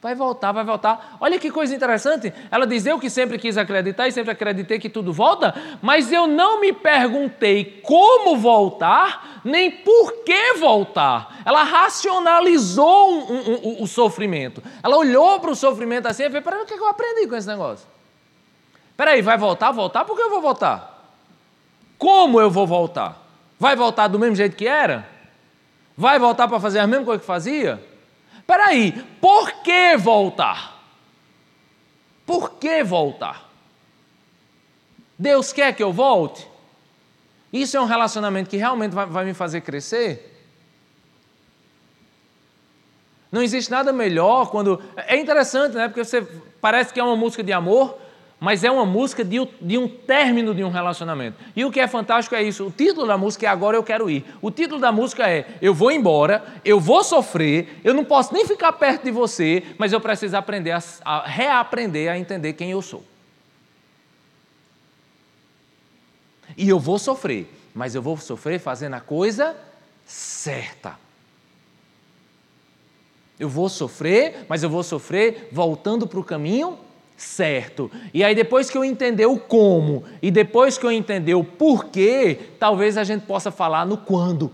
[0.00, 1.16] Vai voltar, vai voltar.
[1.20, 2.32] Olha que coisa interessante.
[2.52, 6.28] Ela diz: Eu que sempre quis acreditar e sempre acreditei que tudo volta, mas eu
[6.28, 11.42] não me perguntei como voltar, nem por que voltar.
[11.44, 14.62] Ela racionalizou um, um, um, o sofrimento.
[14.84, 17.48] Ela olhou para o sofrimento assim e falou: Peraí, o que eu aprendi com esse
[17.48, 17.86] negócio?
[18.96, 19.72] Peraí, vai voltar?
[19.72, 20.04] Voltar?
[20.04, 21.12] Por que eu vou voltar?
[21.98, 23.20] Como eu vou voltar?
[23.58, 25.08] Vai voltar do mesmo jeito que era?
[25.96, 27.87] Vai voltar para fazer a mesma coisa que fazia?
[28.48, 30.82] Peraí, por que voltar?
[32.24, 33.46] Por que voltar?
[35.18, 36.48] Deus quer que eu volte?
[37.52, 40.34] Isso é um relacionamento que realmente vai, vai me fazer crescer?
[43.30, 44.82] Não existe nada melhor quando.
[44.96, 45.86] É interessante, né?
[45.86, 46.22] Porque você
[46.58, 47.98] parece que é uma música de amor,
[48.40, 51.36] mas é uma música de, de, um término de um relacionamento.
[51.56, 52.66] E o que é fantástico é isso.
[52.66, 54.24] O título da música é Agora Eu Quero Ir.
[54.40, 58.46] O título da música é Eu vou embora, eu vou sofrer, eu não posso nem
[58.46, 62.80] ficar perto de você, mas eu preciso aprender a, a reaprender a entender quem eu
[62.80, 63.02] sou.
[66.56, 69.56] E eu vou sofrer, mas eu vou sofrer fazendo a coisa
[70.06, 70.96] certa.
[73.38, 76.78] Eu vou sofrer, mas eu vou sofrer voltando para o caminho
[77.18, 77.90] certo.
[78.14, 82.38] E aí, depois que eu entender o como e depois que eu entender o porquê,
[82.58, 84.52] talvez a gente possa falar no quando.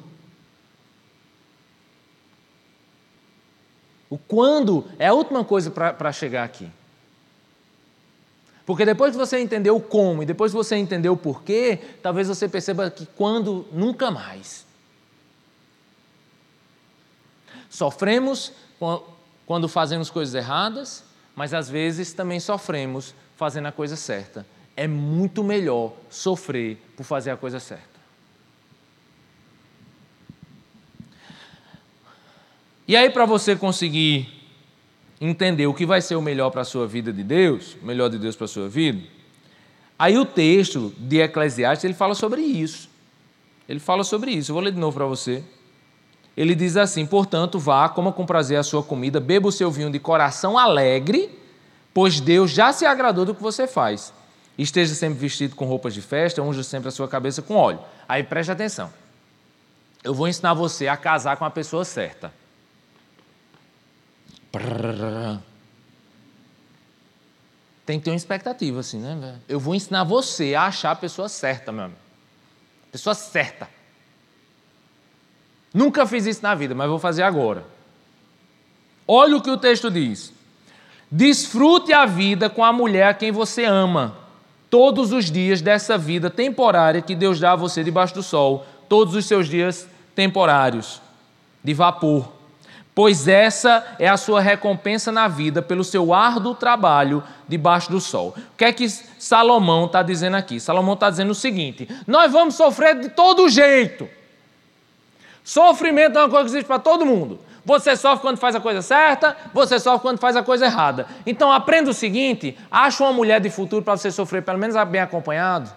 [4.08, 6.68] O quando é a última coisa para chegar aqui.
[8.64, 12.28] Porque depois que você entender o como e depois que você entender o porquê, talvez
[12.28, 14.64] você perceba que quando nunca mais.
[17.68, 18.52] Sofremos
[19.44, 21.04] quando fazemos coisas erradas,
[21.34, 24.46] mas às vezes também sofremos fazendo a coisa certa.
[24.76, 27.94] É muito melhor sofrer por fazer a coisa certa.
[32.86, 34.28] E aí, para você conseguir
[35.20, 38.10] entender o que vai ser o melhor para a sua vida de Deus, o melhor
[38.10, 39.02] de Deus para a sua vida,
[39.98, 42.90] aí o texto de Eclesiastes ele fala sobre isso.
[43.66, 44.50] Ele fala sobre isso.
[44.50, 45.42] Eu vou ler de novo para você.
[46.36, 49.90] Ele diz assim: Portanto, vá, coma com prazer a sua comida, beba o seu vinho
[49.90, 51.38] de coração alegre,
[51.92, 54.12] pois Deus já se agradou do que você faz.
[54.56, 57.80] Esteja sempre vestido com roupas de festa, unja sempre a sua cabeça com óleo.
[58.08, 58.92] Aí preste atenção.
[60.02, 62.32] Eu vou ensinar você a casar com a pessoa certa.
[67.84, 69.38] Tem que ter uma expectativa, assim, né?
[69.48, 71.98] Eu vou ensinar você a achar a pessoa certa, meu amigo.
[72.92, 73.68] Pessoa certa.
[75.74, 77.64] Nunca fiz isso na vida, mas vou fazer agora.
[79.06, 80.32] Olha o que o texto diz.
[81.10, 84.16] Desfrute a vida com a mulher a quem você ama,
[84.70, 89.14] todos os dias dessa vida temporária que Deus dá a você debaixo do sol, todos
[89.14, 91.02] os seus dias temporários,
[91.62, 92.32] de vapor
[92.94, 98.34] pois essa é a sua recompensa na vida pelo seu árduo trabalho debaixo do sol.
[98.36, 100.60] O que é que Salomão está dizendo aqui?
[100.60, 104.08] Salomão está dizendo o seguinte: nós vamos sofrer de todo jeito.
[105.44, 107.38] Sofrimento é uma coisa que existe para todo mundo.
[107.66, 111.06] Você sofre quando faz a coisa certa, você sofre quando faz a coisa errada.
[111.26, 115.02] Então aprenda o seguinte: acha uma mulher de futuro para você sofrer pelo menos bem
[115.02, 115.70] acompanhado.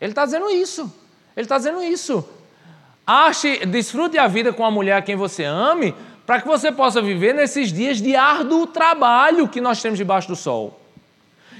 [0.00, 0.82] Ele está dizendo isso.
[1.36, 2.28] Ele está dizendo isso.
[3.06, 5.94] Ache, desfrute a vida com a mulher a quem você ame,
[6.26, 10.36] para que você possa viver nesses dias de árduo trabalho que nós temos debaixo do
[10.36, 10.78] sol.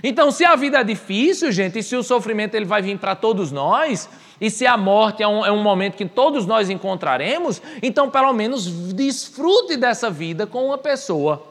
[0.02, 3.16] Então, se a vida é difícil, gente, e se o sofrimento ele vai vir para
[3.16, 4.08] todos nós,
[4.40, 8.32] e se a morte é um, é um momento que todos nós encontraremos, então pelo
[8.32, 11.48] menos desfrute dessa vida com uma pessoa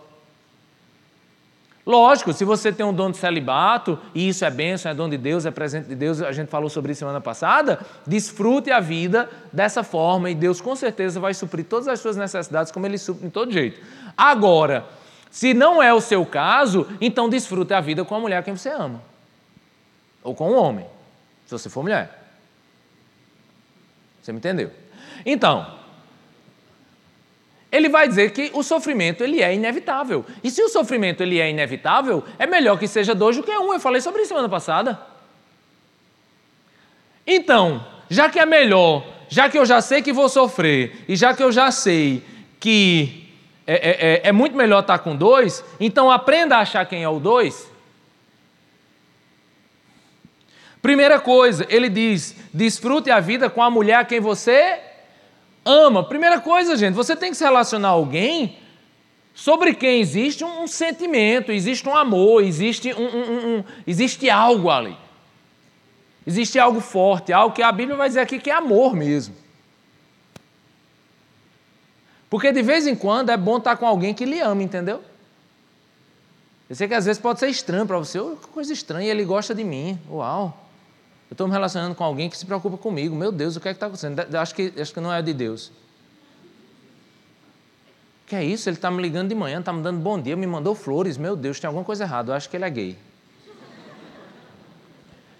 [1.88, 5.18] Lógico, se você tem um dom de celibato, e isso é bênção, é dom de
[5.18, 9.30] Deus, é presente de Deus, a gente falou sobre isso semana passada, desfrute a vida
[9.54, 13.28] dessa forma e Deus com certeza vai suprir todas as suas necessidades como Ele supre
[13.28, 13.80] de todo jeito.
[14.18, 14.86] Agora,
[15.32, 18.54] se não é o seu caso, então desfrute a vida com a mulher a quem
[18.54, 19.02] você ama.
[20.22, 20.86] Ou com um homem,
[21.46, 22.26] se você for mulher.
[24.28, 24.69] Você me entendeu?
[25.25, 25.65] Então,
[27.71, 30.25] ele vai dizer que o sofrimento ele é inevitável.
[30.43, 33.71] E se o sofrimento ele é inevitável, é melhor que seja dois do que um.
[33.71, 34.99] Eu falei sobre isso semana passada.
[37.25, 41.34] Então, já que é melhor, já que eu já sei que vou sofrer, e já
[41.34, 42.21] que eu já sei
[42.59, 43.32] que
[43.65, 47.07] é, é, é, é muito melhor estar com dois, então aprenda a achar quem é
[47.07, 47.71] o dois.
[50.82, 54.80] Primeira coisa, ele diz: desfrute a vida com a mulher a quem você
[55.65, 56.03] ama.
[56.03, 58.57] Primeira coisa, gente, você tem que se relacionar a alguém
[59.34, 64.97] sobre quem existe um, um sentimento, existe um amor, existe, um, um, existe algo ali.
[66.25, 69.36] Existe algo forte, algo que a Bíblia vai dizer aqui que é amor mesmo.
[72.30, 75.01] Porque de vez em quando é bom estar com alguém que lhe ama, entendeu?
[76.69, 79.23] Eu sei que às vezes pode ser estranho para você, oh, que coisa estranha, ele
[79.23, 79.97] gosta de mim.
[80.09, 80.66] Uau!
[81.30, 83.15] Eu estou me relacionando com alguém que se preocupa comigo.
[83.15, 84.19] Meu Deus, o que é que está acontecendo?
[84.38, 85.71] Acho que, acho que não é de Deus.
[88.25, 88.69] Que é isso?
[88.69, 91.17] Ele está me ligando de manhã, está me dando bom dia, me mandou flores.
[91.17, 92.32] Meu Deus, tem alguma coisa errada.
[92.32, 92.97] Eu acho que ele é gay.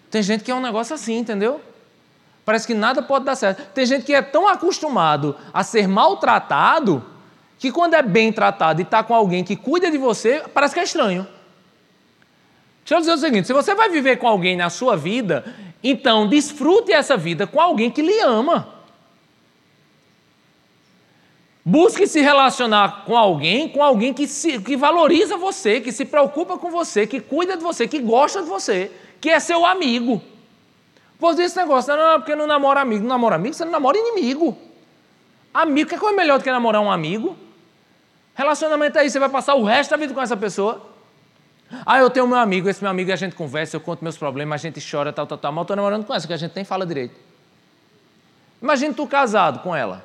[0.09, 1.61] Tem gente que é um negócio assim, entendeu?
[2.45, 3.61] Parece que nada pode dar certo.
[3.73, 7.03] Tem gente que é tão acostumado a ser maltratado
[7.59, 10.79] que quando é bem tratado e está com alguém que cuida de você, parece que
[10.79, 11.27] é estranho.
[12.88, 15.43] Deixa eu dizer o seguinte: se você vai viver com alguém na sua vida
[15.83, 18.75] então, desfrute essa vida com alguém que lhe ama.
[21.63, 26.57] Busque se relacionar com alguém, com alguém que, se, que valoriza você, que se preocupa
[26.57, 30.21] com você, que cuida de você, que gosta de você, que é seu amigo.
[31.19, 33.01] Vou dizer esse negócio, não, porque não namora amigo.
[33.01, 34.57] Não namora amigo, você não namora inimigo.
[35.53, 37.35] Amigo, que coisa melhor do que namorar um amigo?
[38.33, 40.97] Relacionamento aí, você vai passar o resto da vida com essa pessoa.
[41.86, 44.61] Ah, eu tenho meu amigo, esse meu amigo a gente conversa, eu conto meus problemas,
[44.61, 45.51] a gente chora, tal, tal, tal.
[45.51, 47.15] Mas eu estou namorando com essa, que a gente nem fala direito.
[48.61, 50.03] Imagina tu casado com ela.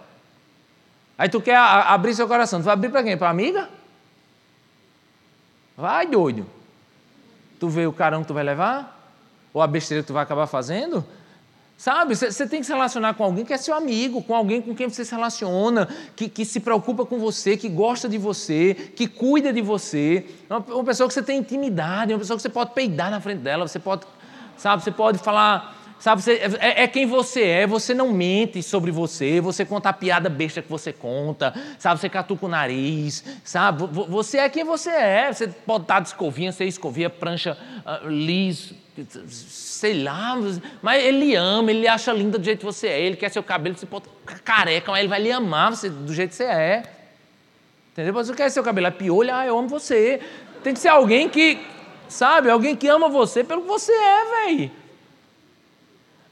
[1.17, 2.61] Aí tu quer abrir seu coração.
[2.61, 3.17] Tu vai abrir para quem?
[3.17, 3.69] Para amiga?
[5.77, 6.47] Vai, doido.
[7.61, 8.99] Tu vê o carão que tu vai levar?
[9.55, 11.07] Ou a besteira que tu vai acabar fazendo?
[11.83, 14.73] Sabe, você tem que se relacionar com alguém que é seu amigo, com alguém com
[14.73, 19.09] quem você se relaciona, que, que se preocupa com você, que gosta de você, que
[19.09, 20.25] cuida de você.
[20.49, 23.41] Uma, uma pessoa que você tem intimidade, uma pessoa que você pode peidar na frente
[23.41, 24.03] dela, você pode,
[24.57, 28.93] sabe, você pode falar, Sabe, você, é, é, quem você é, você não mente sobre
[28.93, 33.89] você, você conta a piada besta que você conta, sabe, você catuca o nariz, sabe,
[34.09, 38.75] você é quem você é, você pode estar de escovinha, ser escovia, prancha uh, liso,
[39.19, 40.37] sei lá,
[40.83, 43.77] mas ele ama, ele acha linda do jeito que você é, ele quer seu cabelo,
[43.77, 44.07] você pode
[44.45, 46.83] careca, mas ele vai lhe amar você, do jeito que você é.
[47.93, 48.13] Entendeu?
[48.15, 50.21] Você quer seu cabelo é piolho, ah, eu amo você.
[50.63, 51.59] Tem que ser alguém que,
[52.09, 54.71] sabe, alguém que ama você pelo que você é, velho.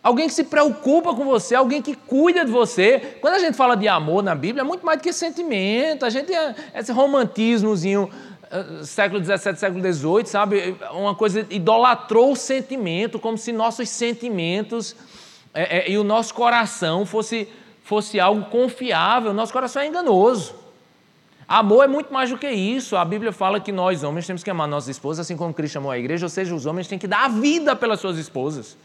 [0.02, 3.18] Alguém que se preocupa com você, alguém que cuida de você.
[3.20, 6.06] Quando a gente fala de amor na Bíblia, é muito mais do que sentimento.
[6.06, 8.10] A gente é esse romantismozinho
[8.84, 10.76] século XVII, século XVIII, sabe?
[10.92, 14.96] Uma coisa idolatrou o sentimento, como se nossos sentimentos
[15.54, 17.48] é, é, e o nosso coração fosse,
[17.84, 19.32] fosse algo confiável.
[19.32, 20.54] Nosso coração é enganoso.
[21.46, 22.96] Amor é muito mais do que isso.
[22.96, 25.90] A Bíblia fala que nós, homens, temos que amar nossas esposas, assim como Cristo amou
[25.90, 28.76] a igreja, ou seja, os homens têm que dar a vida pelas suas esposas.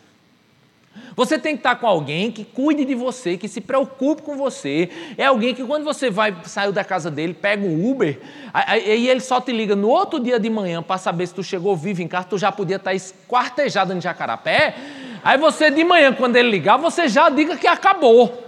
[1.15, 4.89] Você tem que estar com alguém que cuide de você, que se preocupe com você.
[5.17, 8.19] É alguém que quando você vai saiu da casa dele, pega um Uber,
[8.53, 11.75] aí ele só te liga no outro dia de manhã para saber se tu chegou
[11.75, 14.75] vivo em casa, tu já podia estar esquartejado em Jacarapé.
[15.23, 18.44] Aí você de manhã, quando ele ligar, você já diga que acabou.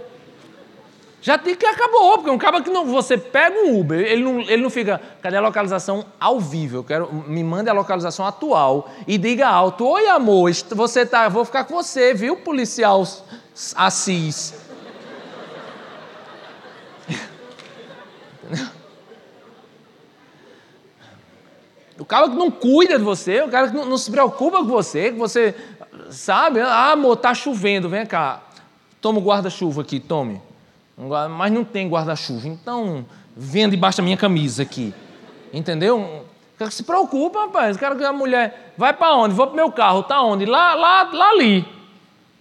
[1.20, 4.40] Já tem que acabou, porque um cara que não, você pega um Uber, ele não,
[4.40, 6.76] ele não fica, cadê a localização ao vivo?
[6.76, 11.44] Eu quero, me mande a localização atual e diga alto, oi amor, você tá, vou
[11.44, 13.04] ficar com você, viu, policial
[13.74, 14.54] Assis?
[21.98, 24.66] O cara que não cuida de você, o cara que não, não se preocupa com
[24.66, 25.52] você, que você
[26.10, 28.40] sabe, ah, amor, tá chovendo, vem cá,
[29.00, 30.40] toma o guarda-chuva aqui, tome
[31.30, 32.48] mas não tem guarda-chuva.
[32.48, 34.92] Então, venha debaixo da minha camisa aqui.
[35.52, 36.24] Entendeu?
[36.70, 37.76] Se preocupa, rapaz.
[37.76, 39.34] O cara que a mulher vai para onde?
[39.34, 40.44] Vou para meu carro, tá onde?
[40.44, 41.64] Lá, lá, lá ali.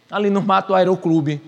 [0.10, 1.42] Ali no mato do aeroclube.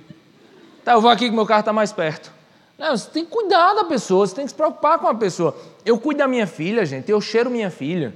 [0.85, 2.31] Tá, eu vou aqui que meu carro está mais perto.
[2.77, 5.57] Não, você tem que cuidar da pessoa, você tem que se preocupar com a pessoa.
[5.85, 8.15] Eu cuido da minha filha, gente, eu cheiro minha filha.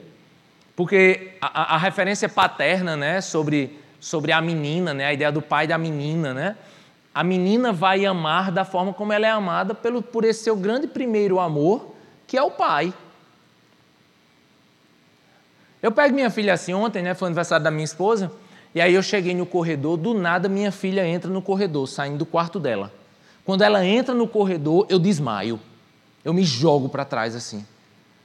[0.75, 5.41] Porque a, a, a referência paterna, né, sobre, sobre a menina, né, a ideia do
[5.41, 6.55] pai da menina, né?
[7.13, 10.87] A menina vai amar da forma como ela é amada pelo, por esse seu grande
[10.87, 11.93] primeiro amor,
[12.25, 12.93] que é o pai.
[15.81, 17.13] Eu pego minha filha assim ontem, né?
[17.13, 18.31] Foi o aniversário da minha esposa,
[18.73, 22.25] e aí eu cheguei no corredor, do nada minha filha entra no corredor, saindo do
[22.25, 22.91] quarto dela.
[23.45, 25.59] Quando ela entra no corredor, eu desmaio.
[26.23, 27.65] Eu me jogo para trás assim.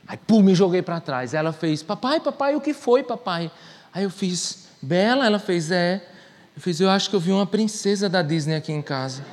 [0.06, 1.34] Aí, pum, me joguei para trás.
[1.34, 3.50] Ela fez, papai, papai, o que foi, papai?
[3.92, 6.02] Aí eu fiz, Bela, ela fez, é.
[6.58, 9.24] Eu fiz, eu acho que eu vi uma princesa da Disney aqui em casa.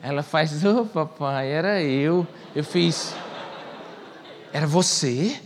[0.00, 2.24] Ela faz, ô oh, papai, era eu.
[2.54, 3.16] Eu fiz,
[4.52, 5.40] era você?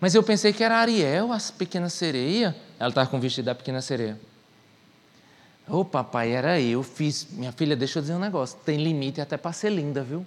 [0.00, 2.56] Mas eu pensei que era Ariel, a pequena sereia.
[2.76, 4.18] Ela estava com o vestido da pequena sereia.
[5.68, 6.82] Ô oh, papai, era eu.
[6.82, 8.58] Fiz, minha filha, deixa eu dizer um negócio.
[8.64, 10.26] Tem limite até para ser linda, viu?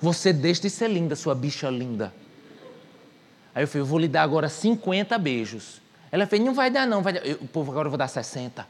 [0.00, 2.14] Você deixa de ser linda, sua bicha linda.
[3.52, 5.80] Aí eu falei, eu vou lhe dar agora 50 beijos.
[6.12, 7.24] Ela fez, não vai dar não, vai dar.
[7.24, 8.66] Eu, povo agora eu vou dar 60.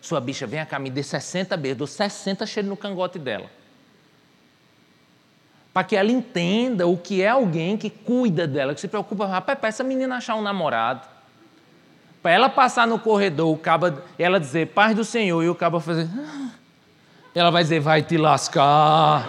[0.00, 1.78] Sua bicha, vem cá, me dê 60 beijos.
[1.78, 3.50] Dou 60 cheiros no cangote dela.
[5.72, 9.26] Para que ela entenda o que é alguém que cuida dela, que se preocupa.
[9.26, 11.08] Rapaz, para essa menina achar um namorado.
[12.22, 15.80] Para ela passar no corredor, o caba, ela dizer, paz do Senhor, e o cabo
[15.80, 16.08] fazer.
[16.14, 16.50] Ah.
[17.34, 19.26] Ela vai dizer, vai te lascar.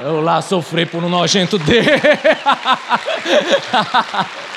[0.00, 1.90] Eu lá sofrer por um nojento dele.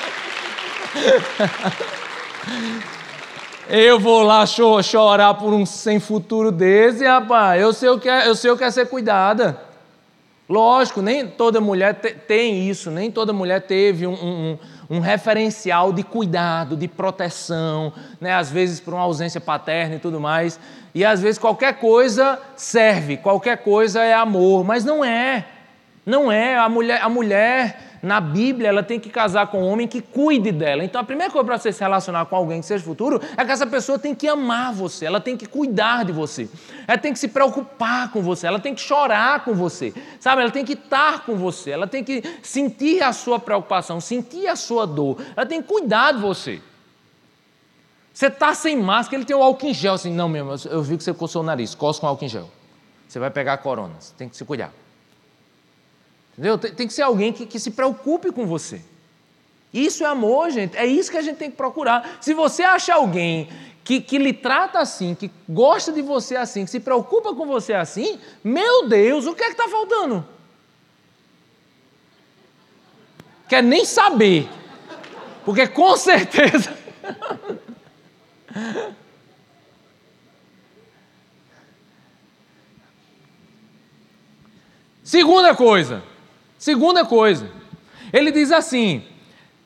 [3.68, 7.60] Eu vou lá chorar por um sem futuro desse, rapaz.
[7.60, 9.58] Eu sei o que é, eu sei o que é ser cuidada.
[10.48, 14.58] Lógico, nem toda mulher te, tem isso, nem toda mulher teve um, um,
[14.90, 18.34] um, referencial de cuidado, de proteção, né?
[18.34, 20.58] às vezes por uma ausência paterna e tudo mais.
[20.94, 25.46] E às vezes qualquer coisa serve, qualquer coisa é amor, mas não é.
[26.04, 26.58] Não é.
[26.58, 30.50] A mulher, a mulher na Bíblia, ela tem que casar com um homem que cuide
[30.50, 30.82] dela.
[30.82, 33.52] Então, a primeira coisa para você se relacionar com alguém que seja futuro é que
[33.52, 36.48] essa pessoa tem que amar você, ela tem que cuidar de você,
[36.88, 40.42] ela tem que se preocupar com você, ela tem que chorar com você, sabe?
[40.42, 44.56] Ela tem que estar com você, ela tem que sentir a sua preocupação, sentir a
[44.56, 46.60] sua dor, ela tem que cuidar de você.
[48.12, 49.94] Você está sem máscara, ele tem o álcool em gel.
[49.94, 52.50] Assim, não, meu, eu vi que você coçou o nariz, coça com álcool em gel.
[53.08, 54.72] Você vai pegar a corona, você tem que se cuidar.
[56.32, 56.56] Entendeu?
[56.58, 58.80] Tem, que ser alguém que, que se preocupe com você.
[59.72, 60.76] Isso é amor, gente.
[60.76, 62.18] É isso que a gente tem que procurar.
[62.20, 63.48] Se você acha alguém
[63.84, 67.74] que, que lhe trata assim, que gosta de você assim, que se preocupa com você
[67.74, 70.26] assim, meu Deus, o que é que está faltando?
[73.48, 74.48] Quer nem saber.
[75.44, 76.76] Porque com certeza.
[85.02, 86.02] Segunda coisa,
[86.62, 87.50] segunda coisa,
[88.12, 89.02] ele diz assim: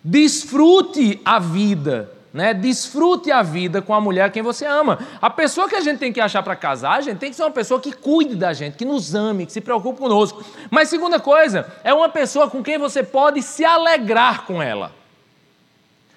[0.03, 2.55] desfrute a vida, né?
[2.55, 4.99] Desfrute a vida com a mulher quem você ama.
[5.21, 7.43] A pessoa que a gente tem que achar para casar, a gente tem que ser
[7.43, 10.43] uma pessoa que cuide da gente, que nos ame, que se preocupe conosco.
[10.71, 14.91] Mas segunda coisa, é uma pessoa com quem você pode se alegrar com ela.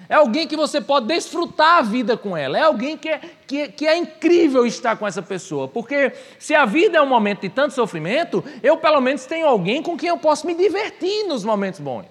[0.09, 2.57] É alguém que você pode desfrutar a vida com ela.
[2.57, 5.67] É alguém que é, que, que é incrível estar com essa pessoa.
[5.67, 9.83] Porque se a vida é um momento de tanto sofrimento, eu pelo menos tenho alguém
[9.83, 12.07] com quem eu posso me divertir nos momentos bons.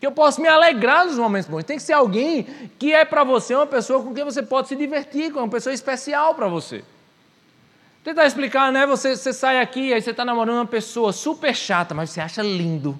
[0.00, 1.64] Que eu posso me alegrar nos momentos bons.
[1.64, 2.46] Tem que ser alguém
[2.78, 5.74] que é para você uma pessoa com quem você pode se divertir, com uma pessoa
[5.74, 6.82] especial para você.
[8.02, 8.86] Tentar explicar, né?
[8.86, 12.42] Você, você sai aqui, aí você está namorando uma pessoa super chata, mas você acha
[12.42, 12.98] lindo.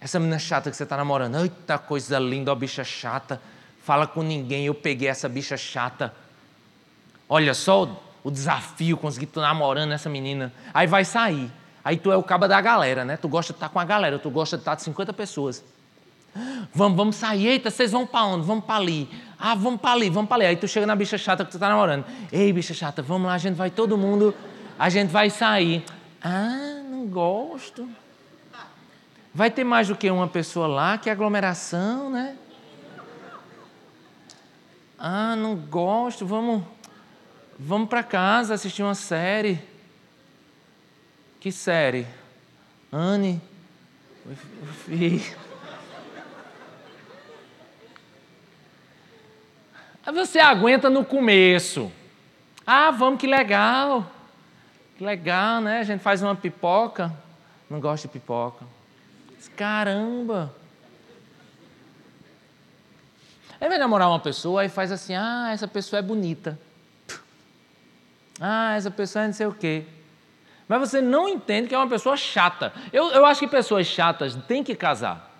[0.00, 3.40] Essa menina chata que você está namorando, eita coisa linda, ó, bicha chata,
[3.82, 6.14] fala com ninguém, eu peguei essa bicha chata.
[7.28, 10.52] Olha só o, o desafio, consegui estar namorando essa menina.
[10.72, 11.50] Aí vai sair.
[11.84, 13.16] Aí tu é o caba da galera, né?
[13.16, 15.62] Tu gosta de estar com a galera, tu gosta de estar de 50 pessoas.
[16.72, 18.46] Vamos, vamos sair, eita, vocês vão para onde?
[18.46, 19.08] Vamos para ali.
[19.38, 20.46] Ah, vamos para ali, vamos para ali.
[20.46, 22.04] Aí tu chega na bicha chata que tu está namorando.
[22.32, 24.34] Ei, bicha chata, vamos lá, a gente vai todo mundo,
[24.78, 25.84] a gente vai sair.
[26.22, 27.88] Ah, não gosto.
[29.40, 32.36] Vai ter mais do que uma pessoa lá, que aglomeração, né?
[34.98, 36.62] Ah, não gosto, vamos,
[37.58, 39.58] vamos para casa assistir uma série.
[41.40, 42.06] Que série?
[42.92, 43.40] Anne?
[50.04, 51.90] Aí você aguenta no começo.
[52.66, 54.04] Ah, vamos, que legal.
[54.98, 55.78] Que legal, né?
[55.78, 57.10] A gente faz uma pipoca.
[57.70, 58.79] Não gosto de pipoca.
[59.48, 60.54] Caramba!
[63.60, 66.58] Aí vai namorar uma pessoa e faz assim: ah, essa pessoa é bonita.
[68.42, 69.84] Ah, essa pessoa é não sei o quê.
[70.66, 72.72] Mas você não entende que é uma pessoa chata.
[72.90, 75.30] Eu, eu acho que pessoas chatas têm que casar.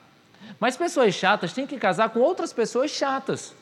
[0.59, 3.55] Mas pessoas chatas têm que casar com outras pessoas chatas.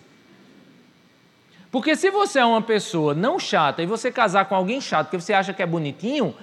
[1.70, 5.20] Porque se você é uma pessoa não chata e você casar com alguém chato que
[5.20, 6.34] você acha que é bonitinho,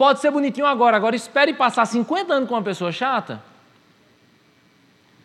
[0.00, 0.96] pode ser bonitinho agora.
[0.96, 3.42] Agora espere passar 50 anos com uma pessoa chata.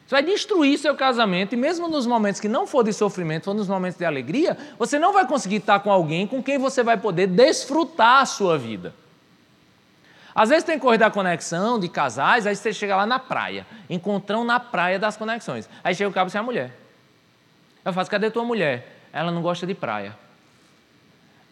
[0.05, 3.53] Você vai destruir seu casamento e mesmo nos momentos que não for de sofrimento, for
[3.53, 6.97] nos momentos de alegria, você não vai conseguir estar com alguém com quem você vai
[6.97, 8.93] poder desfrutar a sua vida.
[10.35, 14.43] Às vezes tem corrida da conexão de casais, aí você chega lá na praia, encontrão
[14.43, 15.69] na praia das conexões.
[15.85, 16.77] Aí chega o cabo sem a mulher.
[17.85, 18.93] Eu faço, cadê tua mulher?
[19.13, 20.17] Ela não gosta de praia.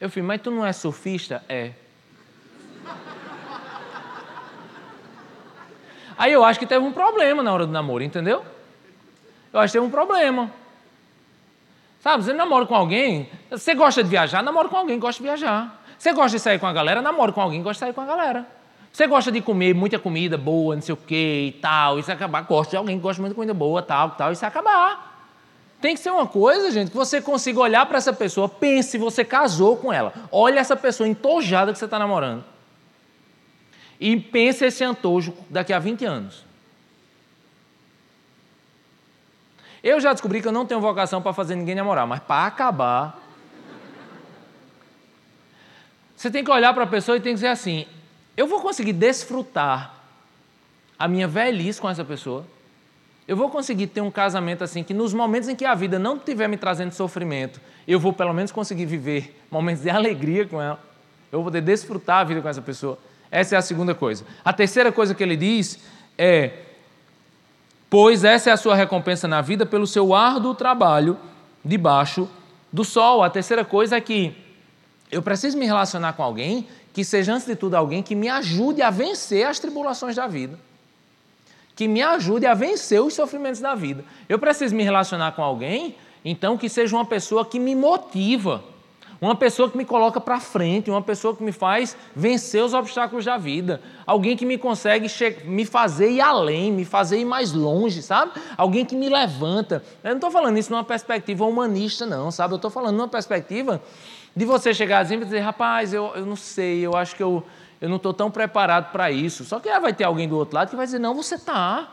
[0.02, 1.42] Eu falei, mas tu não é surfista?
[1.48, 1.72] É.
[6.24, 8.46] Aí eu acho que teve um problema na hora do namoro, entendeu?
[9.52, 10.50] Eu acho que teve um problema.
[12.00, 15.84] Sabe, você namora com alguém, você gosta de viajar, namora com alguém gosta de viajar.
[16.00, 18.06] Você gosta de sair com a galera, namora com alguém gosta de sair com a
[18.06, 18.48] galera.
[18.90, 22.42] Você gosta de comer muita comida boa, não sei o quê e tal, isso acabar.
[22.44, 25.28] Gosta de alguém que gosta muito de comida boa, tal, tal, isso acabar.
[25.82, 28.98] Tem que ser uma coisa, gente, que você consiga olhar para essa pessoa, pense se
[28.98, 30.14] você casou com ela.
[30.32, 32.53] Olha essa pessoa entojada que você está namorando
[34.04, 36.44] e pense esse antojo daqui a 20 anos.
[39.82, 43.18] Eu já descobri que eu não tenho vocação para fazer ninguém namorar, mas para acabar.
[46.18, 47.86] Você tem que olhar para a pessoa e tem que dizer assim:
[48.36, 49.94] eu vou conseguir desfrutar
[51.00, 52.46] a minha velhice com essa pessoa.
[53.26, 56.18] Eu vou conseguir ter um casamento assim que nos momentos em que a vida não
[56.18, 60.78] estiver me trazendo sofrimento, eu vou pelo menos conseguir viver momentos de alegria com ela.
[61.32, 63.00] Eu vou poder desfrutar a vida com essa pessoa.
[63.34, 64.24] Essa é a segunda coisa.
[64.46, 65.80] A terceira coisa que ele diz
[66.16, 66.52] é:
[67.90, 71.18] Pois essa é a sua recompensa na vida pelo seu árduo trabalho
[71.66, 72.30] debaixo
[72.72, 73.24] do sol.
[73.24, 74.38] A terceira coisa é que
[75.12, 78.84] eu preciso me relacionar com alguém que seja, antes de tudo, alguém que me ajude
[78.84, 80.60] a vencer as tribulações da vida.
[81.76, 84.06] Que me ajude a vencer os sofrimentos da vida.
[84.30, 88.64] Eu preciso me relacionar com alguém, então, que seja uma pessoa que me motiva
[89.26, 93.24] uma pessoa que me coloca para frente, uma pessoa que me faz vencer os obstáculos
[93.24, 95.08] da vida, alguém que me consegue
[95.46, 98.34] me fazer ir além, me fazer ir mais longe, sabe?
[98.58, 99.84] Alguém que me levanta.
[100.04, 102.54] Eu não estou falando isso numa perspectiva humanista, não, sabe?
[102.54, 103.82] Eu estou falando numa perspectiva
[104.36, 107.44] de você chegar assim e dizer, rapaz, eu, eu não sei, eu acho que eu,
[107.80, 109.46] eu não estou tão preparado para isso.
[109.46, 111.88] Só que aí vai ter alguém do outro lado que vai dizer, não, você está.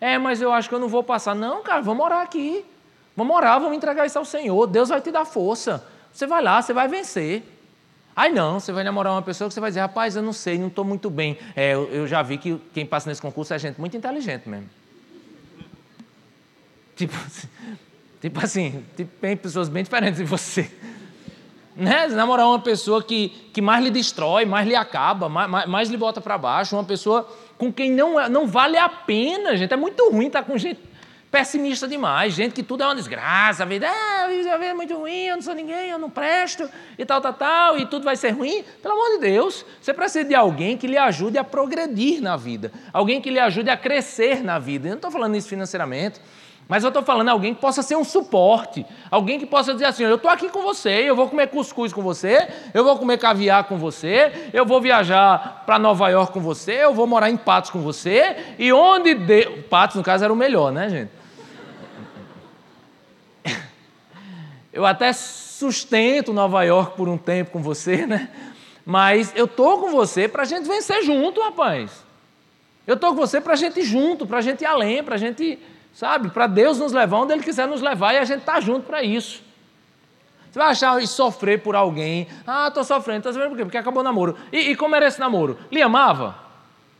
[0.00, 1.34] É, mas eu acho que eu não vou passar.
[1.34, 2.64] Não, cara, vamos orar aqui.
[3.16, 4.66] Vamos orar, vamos entregar isso ao Senhor.
[4.66, 5.84] Deus vai te dar força.
[6.18, 7.44] Você vai lá, você vai vencer.
[8.16, 10.58] Aí não, você vai namorar uma pessoa que você vai dizer, rapaz, eu não sei,
[10.58, 11.38] não estou muito bem.
[11.54, 14.68] É, eu, já vi que quem passa nesse concurso é gente muito inteligente mesmo.
[16.96, 17.14] Tipo,
[18.20, 20.68] Tipo assim, tipo, tem pessoas bem diferentes de você.
[21.76, 22.08] Né?
[22.08, 26.20] Namorar uma pessoa que, que mais lhe destrói, mais lhe acaba, mais, mais lhe bota
[26.20, 29.72] para baixo, uma pessoa com quem não, é, não vale a pena, gente.
[29.72, 30.80] É muito ruim estar com gente
[31.30, 34.96] pessimista demais, gente que tudo é uma desgraça, a vida, é, a vida é muito
[34.96, 36.68] ruim, eu não sou ninguém, eu não presto,
[36.98, 38.64] e tal, tal, tal, e tudo vai ser ruim.
[38.82, 42.72] Pelo amor de Deus, você precisa de alguém que lhe ajude a progredir na vida,
[42.92, 44.88] alguém que lhe ajude a crescer na vida.
[44.88, 46.20] Eu não estou falando isso financeiramente,
[46.66, 50.04] mas eu estou falando alguém que possa ser um suporte, alguém que possa dizer assim:
[50.04, 53.64] eu estou aqui com você, eu vou comer cuscuz com você, eu vou comer caviar
[53.64, 57.70] com você, eu vou viajar para Nova York com você, eu vou morar em Patos
[57.70, 59.14] com você, e onde.
[59.14, 59.46] De...
[59.68, 61.17] Patos, no caso, era o melhor, né, gente?
[64.78, 68.30] Eu até sustento Nova York por um tempo com você, né?
[68.86, 72.04] Mas eu estou com você para a gente vencer junto, rapaz.
[72.86, 75.16] Eu estou com você para a gente ir junto, para a gente ir além, para
[75.16, 75.58] a gente
[75.92, 76.30] Sabe?
[76.30, 79.02] Para Deus nos levar onde Ele quiser nos levar e a gente está junto para
[79.02, 79.42] isso.
[80.48, 82.28] Você vai achar e sofrer por alguém.
[82.46, 83.18] Ah, estou sofrendo.
[83.18, 83.64] Estou sofrendo por quê?
[83.64, 84.36] Porque acabou o namoro.
[84.52, 85.58] E, e como era esse namoro?
[85.72, 86.36] Lhe amava?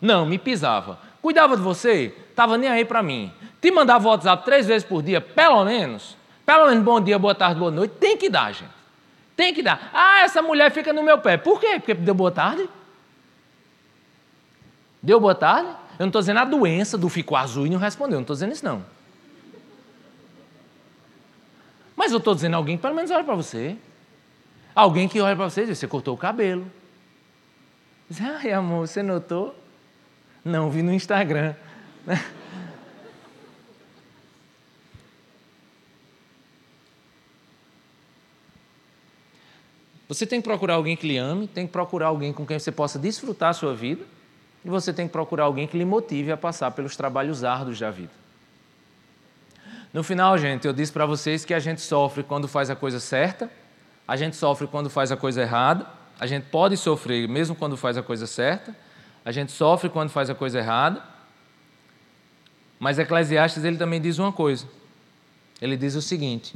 [0.00, 0.98] Não, me pisava.
[1.22, 2.12] Cuidava de você?
[2.28, 3.32] Estava nem aí para mim.
[3.60, 6.17] Te mandava WhatsApp três vezes por dia, pelo menos.
[6.48, 7.96] Pelo menos bom dia, boa tarde, boa noite.
[8.00, 8.72] Tem que dar, gente.
[9.36, 9.90] Tem que dar.
[9.92, 11.36] Ah, essa mulher fica no meu pé.
[11.36, 11.74] Por quê?
[11.78, 12.66] Porque deu boa tarde?
[15.02, 15.68] Deu boa tarde?
[15.68, 18.52] Eu não estou dizendo a doença do ficou azul e não respondeu, não estou dizendo
[18.52, 18.82] isso não.
[21.94, 23.76] Mas eu estou dizendo alguém que pelo menos olha para você.
[24.74, 26.64] Alguém que olha para você e diz, você cortou o cabelo.
[28.08, 29.54] Diz, ai amor, você notou?
[30.42, 31.54] Não, vi no Instagram.
[40.08, 42.72] Você tem que procurar alguém que lhe ame, tem que procurar alguém com quem você
[42.72, 44.04] possa desfrutar a sua vida.
[44.64, 47.90] E você tem que procurar alguém que lhe motive a passar pelos trabalhos árduos da
[47.90, 48.10] vida.
[49.92, 52.98] No final, gente, eu disse para vocês que a gente sofre quando faz a coisa
[52.98, 53.50] certa,
[54.06, 55.86] a gente sofre quando faz a coisa errada,
[56.18, 58.74] a gente pode sofrer mesmo quando faz a coisa certa,
[59.24, 61.02] a gente sofre quando faz a coisa errada.
[62.78, 64.66] Mas Eclesiastes ele também diz uma coisa.
[65.60, 66.54] Ele diz o seguinte: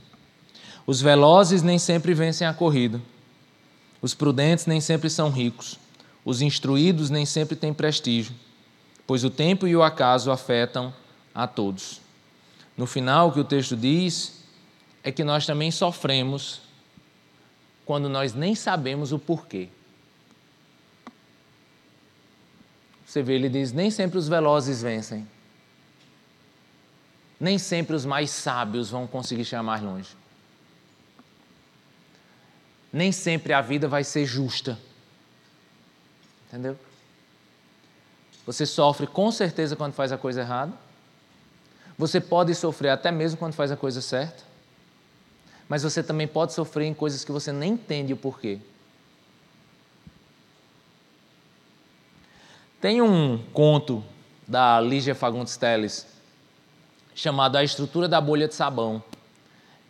[0.87, 3.01] Os velozes nem sempre vencem a corrida.
[4.03, 5.79] Os prudentes nem sempre são ricos.
[6.25, 8.35] Os instruídos nem sempre têm prestígio,
[9.07, 10.93] pois o tempo e o acaso afetam
[11.33, 12.01] a todos.
[12.77, 14.43] No final, o que o texto diz
[15.05, 16.61] é que nós também sofremos
[17.85, 19.69] quando nós nem sabemos o porquê.
[23.05, 25.29] Você vê, ele diz: nem sempre os velozes vencem.
[27.39, 30.22] Nem sempre os mais sábios vão conseguir chegar mais longe.
[32.93, 34.79] Nem sempre a vida vai ser justa.
[36.49, 36.77] Entendeu?
[38.45, 40.73] Você sofre com certeza quando faz a coisa errada.
[41.97, 44.43] Você pode sofrer até mesmo quando faz a coisa certa.
[45.69, 48.59] Mas você também pode sofrer em coisas que você nem entende o porquê.
[52.81, 54.05] Tem um conto
[54.47, 56.07] da Lígia Fagundes Teles
[57.15, 59.03] chamado A Estrutura da Bolha de Sabão.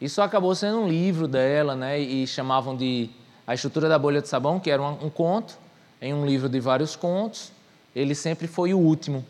[0.02, 1.96] Isso acabou sendo um livro dela, né?
[1.96, 3.08] E chamavam de
[3.46, 5.56] A Estrutura da Bolha de Sabão, que era um, um conto
[6.00, 7.52] em um livro de vários contos,
[7.94, 9.24] ele sempre foi o último.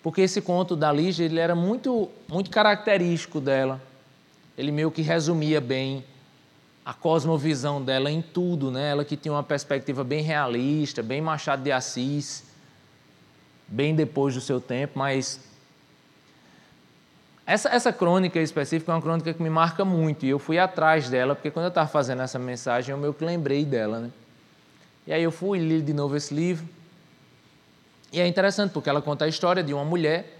[0.00, 3.82] Porque esse conto da Lígia ele era muito, muito característico dela.
[4.56, 6.04] Ele meio que resumia bem
[6.84, 8.90] a cosmovisão dela em tudo, né?
[8.90, 12.44] Ela que tinha uma perspectiva bem realista, bem Machado de Assis,
[13.66, 15.40] bem depois do seu tempo, mas
[17.46, 21.10] essa, essa crônica específica é uma crônica que me marca muito e eu fui atrás
[21.10, 24.10] dela, porque quando eu estava fazendo essa mensagem eu meio que lembrei dela, né?
[25.06, 26.66] E aí eu fui li de novo esse livro.
[28.10, 30.38] E é interessante porque ela conta a história de uma mulher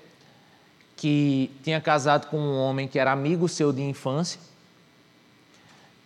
[0.96, 4.40] que tinha casado com um homem que era amigo seu de infância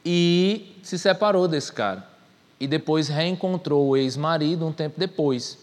[0.05, 2.05] e se separou desse cara.
[2.59, 5.59] E depois reencontrou o ex-marido um tempo depois.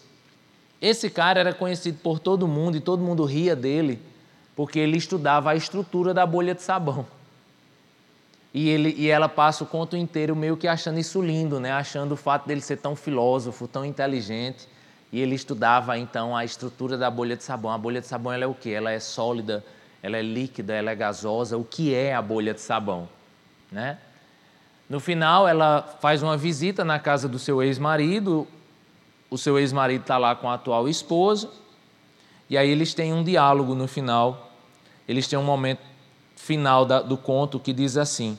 [0.80, 4.00] Esse cara era conhecido por todo mundo e todo mundo ria dele
[4.56, 7.06] porque ele estudava a estrutura da bolha de sabão.
[8.54, 11.72] E, ele, e ela passa o conto inteiro meio que achando isso lindo, né?
[11.72, 14.66] achando o fato dele ser tão filósofo, tão inteligente.
[15.12, 17.70] E ele estudava então a estrutura da bolha de sabão.
[17.70, 18.70] A bolha de sabão ela é o quê?
[18.70, 19.62] Ela é sólida,
[20.02, 21.58] ela é líquida, ela é gasosa.
[21.58, 23.06] O que é a bolha de sabão?
[23.70, 23.98] Né?
[24.88, 28.46] No final, ela faz uma visita na casa do seu ex-marido.
[29.28, 31.50] O seu ex-marido está lá com a atual esposa.
[32.48, 34.45] E aí eles têm um diálogo no final.
[35.08, 35.80] Eles têm um momento
[36.34, 38.38] final do conto que diz assim: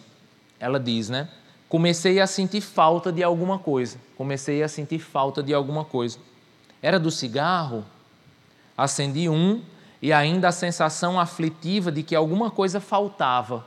[0.60, 1.30] ela diz, né?
[1.70, 3.98] Comecei a sentir falta de alguma coisa.
[4.18, 6.18] Comecei a sentir falta de alguma coisa.
[6.82, 7.84] Era do cigarro?
[8.78, 9.62] Acendi um
[10.02, 13.66] e ainda a sensação aflitiva de que alguma coisa faltava.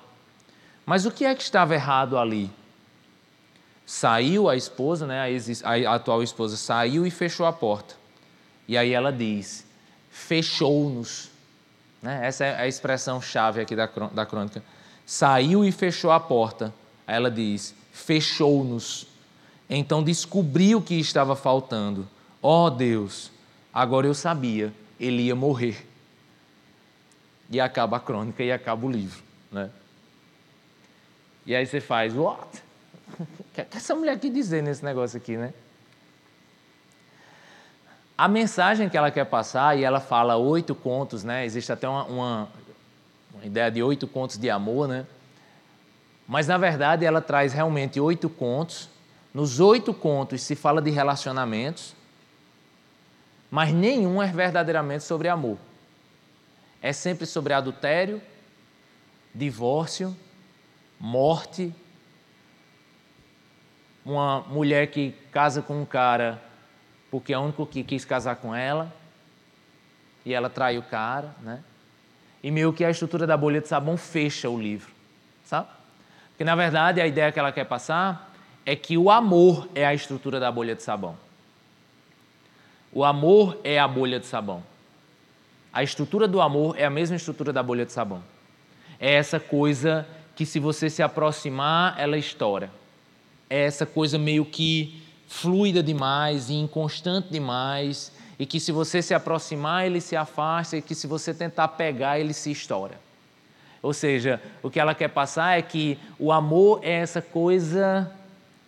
[0.87, 2.51] Mas o que é que estava errado ali?
[3.85, 5.21] Saiu a esposa, né,
[5.65, 7.97] a, atual esposa, saiu e fechou a porta.
[8.67, 9.67] E aí ela diz:
[10.11, 11.30] fechou-nos.
[12.03, 12.27] Né?
[12.27, 14.63] Essa é a expressão chave aqui da, da crônica.
[15.05, 16.73] Saiu e fechou a porta.
[17.07, 19.07] Aí ela diz: fechou-nos.
[19.69, 22.09] Então descobri o que estava faltando.
[22.43, 23.31] Ó oh, Deus,
[23.73, 25.87] agora eu sabia, ele ia morrer.
[27.51, 29.23] E acaba a crônica e acaba o livro.
[29.51, 29.71] Né?
[31.45, 32.63] E aí você faz, what?
[33.21, 35.53] O que essa mulher quer dizer nesse negócio aqui, né?
[38.21, 41.47] A mensagem que ela quer passar, e ela fala oito contos, né?
[41.47, 42.49] Existe até uma, uma,
[43.33, 45.07] uma ideia de oito contos de amor, né?
[46.29, 48.91] Mas, na verdade, ela traz realmente oito contos.
[49.33, 51.95] Nos oito contos se fala de relacionamentos,
[53.51, 55.57] mas nenhum é verdadeiramente sobre amor.
[56.83, 58.21] É sempre sobre adultério,
[59.35, 60.15] divórcio,
[61.01, 61.75] morte.
[64.05, 66.50] Uma mulher que casa com um cara
[67.11, 68.93] porque é o único que quis casar com ela
[70.25, 71.61] e ela trai o cara, né?
[72.43, 74.91] E meio que a estrutura da bolha de sabão fecha o livro,
[75.45, 75.69] sabe?
[76.31, 78.33] Porque na verdade a ideia que ela quer passar
[78.65, 81.17] é que o amor é a estrutura da bolha de sabão.
[82.93, 84.63] O amor é a bolha de sabão.
[85.73, 88.23] A estrutura do amor é a mesma estrutura da bolha de sabão.
[88.99, 92.71] É essa coisa que se você se aproximar, ela estoura.
[93.49, 95.00] É essa coisa meio que
[95.31, 100.83] fluida demais e inconstante demais, e que se você se aproximar, ele se afasta, e
[100.83, 103.01] que se você tentar pegar, ele se estoura.
[103.81, 108.11] Ou seja, o que ela quer passar é que o amor é essa coisa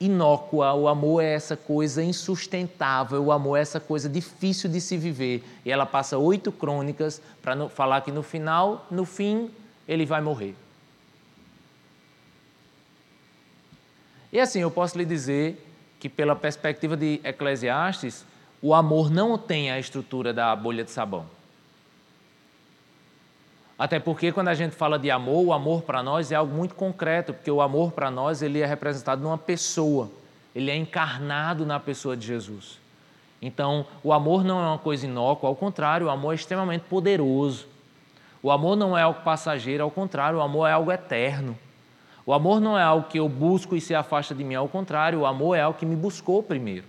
[0.01, 4.97] inócua, o amor é essa coisa insustentável, o amor é essa coisa difícil de se
[4.97, 5.43] viver.
[5.65, 9.51] E ela passa oito crônicas para falar que no final, no fim,
[9.89, 10.55] ele vai morrer.
[14.33, 15.72] E assim, eu posso lhe dizer
[16.03, 18.27] que, pela perspectiva de Eclesiastes,
[18.61, 21.25] o amor não tem a estrutura da bolha de sabão.
[23.79, 26.75] Até porque quando a gente fala de amor, o amor para nós é algo muito
[26.75, 30.11] concreto, porque o amor para nós ele é representado numa pessoa,
[30.53, 32.81] ele é encarnado na pessoa de Jesus.
[33.41, 37.69] Então, o amor não é uma coisa inócua, ao contrário, o amor é extremamente poderoso.
[38.43, 41.57] O amor não é algo passageiro, ao contrário, o amor é algo eterno.
[42.25, 45.21] O amor não é algo que eu busco e se afasta de mim, ao contrário,
[45.21, 46.85] o amor é algo que me buscou primeiro.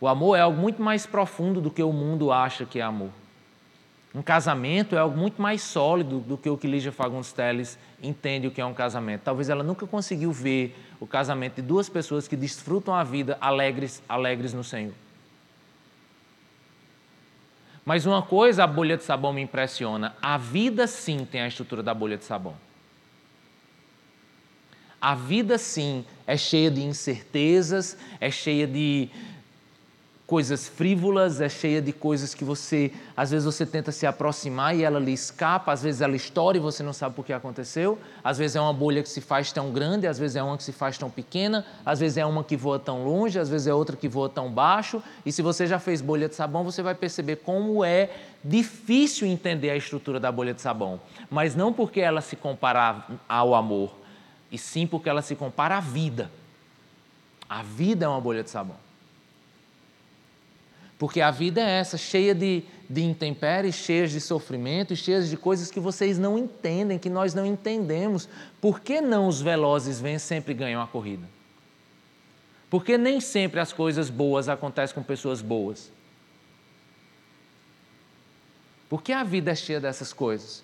[0.00, 3.10] O amor é algo muito mais profundo do que o mundo acha que é amor.
[4.14, 8.46] Um casamento é algo muito mais sólido do que o que Lígia Fagundes Teles entende
[8.46, 9.22] o que é um casamento.
[9.22, 14.02] Talvez ela nunca conseguiu ver o casamento de duas pessoas que desfrutam a vida alegres,
[14.08, 14.92] alegres no Senhor.
[17.84, 21.82] Mas uma coisa a bolha de sabão me impressiona: a vida sim tem a estrutura
[21.82, 22.54] da bolha de sabão.
[25.02, 29.10] A vida, sim, é cheia de incertezas, é cheia de
[30.28, 34.84] coisas frívolas, é cheia de coisas que você, às vezes você tenta se aproximar e
[34.84, 38.38] ela lhe escapa, às vezes ela estoura e você não sabe por que aconteceu, às
[38.38, 40.72] vezes é uma bolha que se faz tão grande, às vezes é uma que se
[40.72, 43.96] faz tão pequena, às vezes é uma que voa tão longe, às vezes é outra
[43.96, 47.36] que voa tão baixo, e se você já fez bolha de sabão, você vai perceber
[47.36, 48.08] como é
[48.44, 53.54] difícil entender a estrutura da bolha de sabão, mas não porque ela se compara ao
[53.54, 54.00] amor,
[54.52, 56.30] e sim porque ela se compara à vida.
[57.48, 58.76] A vida é uma bolha de sabão.
[60.98, 65.70] Porque a vida é essa, cheia de, de intempéries, cheia de sofrimento, cheia de coisas
[65.70, 68.28] que vocês não entendem, que nós não entendemos.
[68.60, 71.26] Por que não os velozes vêm sempre ganham a corrida?
[72.70, 75.90] Porque nem sempre as coisas boas acontecem com pessoas boas.
[78.88, 80.62] Porque a vida é cheia dessas coisas.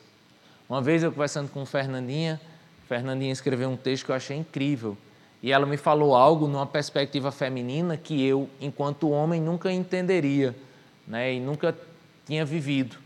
[0.68, 2.40] Uma vez eu conversando com Fernandinha,
[2.88, 4.96] Fernandinha escreveu um texto que eu achei incrível.
[5.42, 10.56] E ela me falou algo numa perspectiva feminina que eu, enquanto homem, nunca entenderia
[11.06, 11.34] né?
[11.34, 11.76] e nunca
[12.26, 12.96] tinha vivido.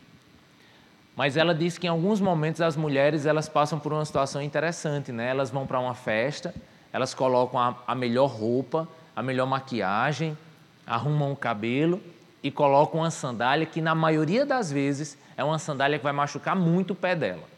[1.16, 5.10] Mas ela disse que em alguns momentos as mulheres elas passam por uma situação interessante.
[5.10, 5.28] Né?
[5.28, 6.54] Elas vão para uma festa,
[6.92, 10.38] elas colocam a, a melhor roupa, a melhor maquiagem,
[10.86, 12.00] arrumam o cabelo
[12.40, 16.56] e colocam uma sandália que, na maioria das vezes, é uma sandália que vai machucar
[16.56, 17.51] muito o pé dela.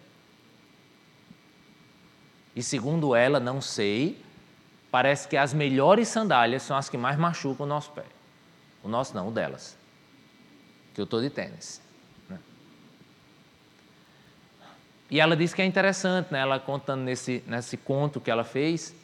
[2.54, 4.22] E segundo ela, não sei,
[4.90, 8.04] parece que as melhores sandálias são as que mais machucam o nosso pé.
[8.82, 9.76] O nosso não, o delas.
[10.94, 11.80] Que eu estou de tênis.
[12.28, 12.38] Né?
[15.10, 16.40] E ela disse que é interessante, né?
[16.40, 18.94] ela contando nesse, nesse conto que ela fez,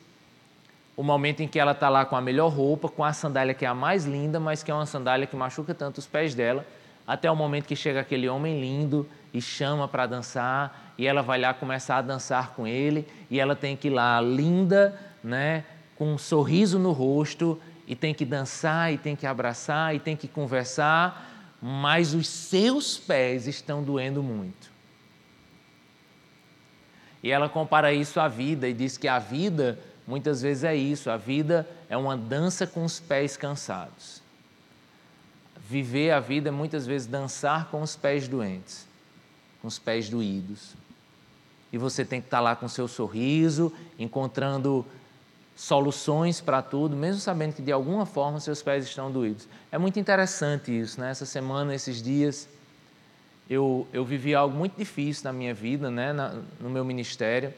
[0.97, 3.65] o momento em que ela está lá com a melhor roupa, com a sandália que
[3.65, 6.65] é a mais linda, mas que é uma sandália que machuca tanto os pés dela.
[7.07, 11.41] até o momento que chega aquele homem lindo e chama para dançar, e ela vai
[11.41, 15.65] lá começar a dançar com ele, e ela tem que ir lá linda, né,
[15.97, 20.17] com um sorriso no rosto, e tem que dançar, e tem que abraçar, e tem
[20.17, 24.71] que conversar, mas os seus pés estão doendo muito.
[27.23, 31.11] E ela compara isso à vida e diz que a vida muitas vezes é isso,
[31.11, 34.21] a vida é uma dança com os pés cansados.
[35.69, 38.89] Viver a vida é muitas vezes dançar com os pés doentes,
[39.61, 40.75] com os pés doídos.
[41.73, 44.85] E você tem que estar lá com seu sorriso, encontrando
[45.55, 49.47] soluções para tudo, mesmo sabendo que de alguma forma seus pés estão doídos.
[49.71, 51.11] É muito interessante isso, né?
[51.11, 52.49] Essa semana, esses dias,
[53.49, 56.13] eu, eu vivi algo muito difícil na minha vida, né?
[56.13, 57.53] Na, no meu ministério,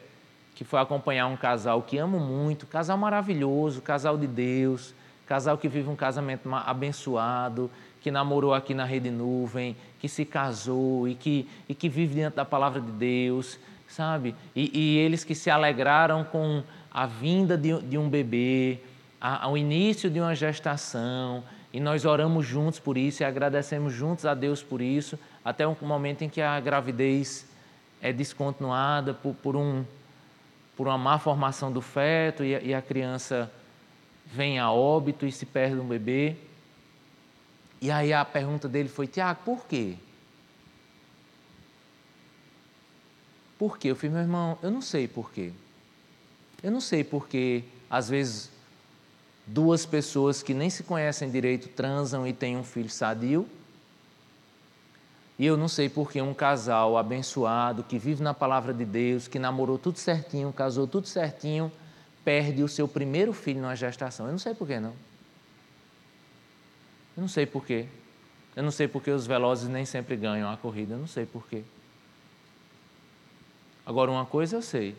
[0.55, 4.93] que foi acompanhar um casal que amo muito, casal maravilhoso, casal de Deus,
[5.27, 7.71] casal que vive um casamento abençoado,
[8.03, 12.35] que namorou aqui na Rede Nuvem, que se casou e que, e que vive diante
[12.35, 13.59] da palavra de Deus,
[13.89, 14.35] sabe?
[14.57, 18.81] E, e eles que se alegraram com a vinda de, de um bebê,
[19.21, 24.27] a, ao início de uma gestação, e nós oramos juntos por isso e agradecemos juntos
[24.27, 27.47] a Deus por isso, até um momento em que a gravidez
[28.03, 29.85] é descontinuada por, por, um,
[30.77, 33.51] por uma má formação do feto e a, e a criança
[34.27, 36.37] vem a óbito e se perde um bebê.
[37.83, 39.97] E aí a pergunta dele foi: Tiago, por quê?
[43.59, 43.89] Por quê?
[43.89, 45.53] Eu falei, meu irmão, eu não sei por quê.
[46.63, 48.51] Eu não sei porque, às vezes,
[49.45, 53.49] duas pessoas que nem se conhecem direito transam e têm um filho sadio.
[55.37, 59.41] E eu não sei porque um casal abençoado, que vive na palavra de Deus, que
[59.41, 61.71] namorou tudo certinho, casou tudo certinho,
[62.25, 64.27] perde o seu primeiro filho numa gestação.
[64.27, 64.95] Eu não sei porquê, não.
[67.17, 67.87] Eu não sei porquê.
[68.55, 70.95] Eu não sei porque os velozes nem sempre ganham a corrida.
[70.95, 71.63] Eu não sei porquê.
[73.85, 74.97] Agora, uma coisa eu sei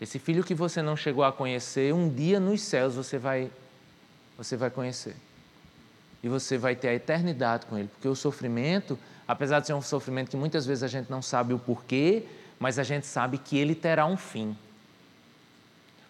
[0.00, 3.50] esse filho que você não chegou a conhecer, um dia nos céus você vai
[4.38, 5.14] você vai conhecer.
[6.22, 8.98] E você vai ter a eternidade com ele, porque o sofrimento,
[9.28, 12.24] apesar de ser um sofrimento que muitas vezes a gente não sabe o porquê,
[12.58, 14.56] mas a gente sabe que ele terá um fim.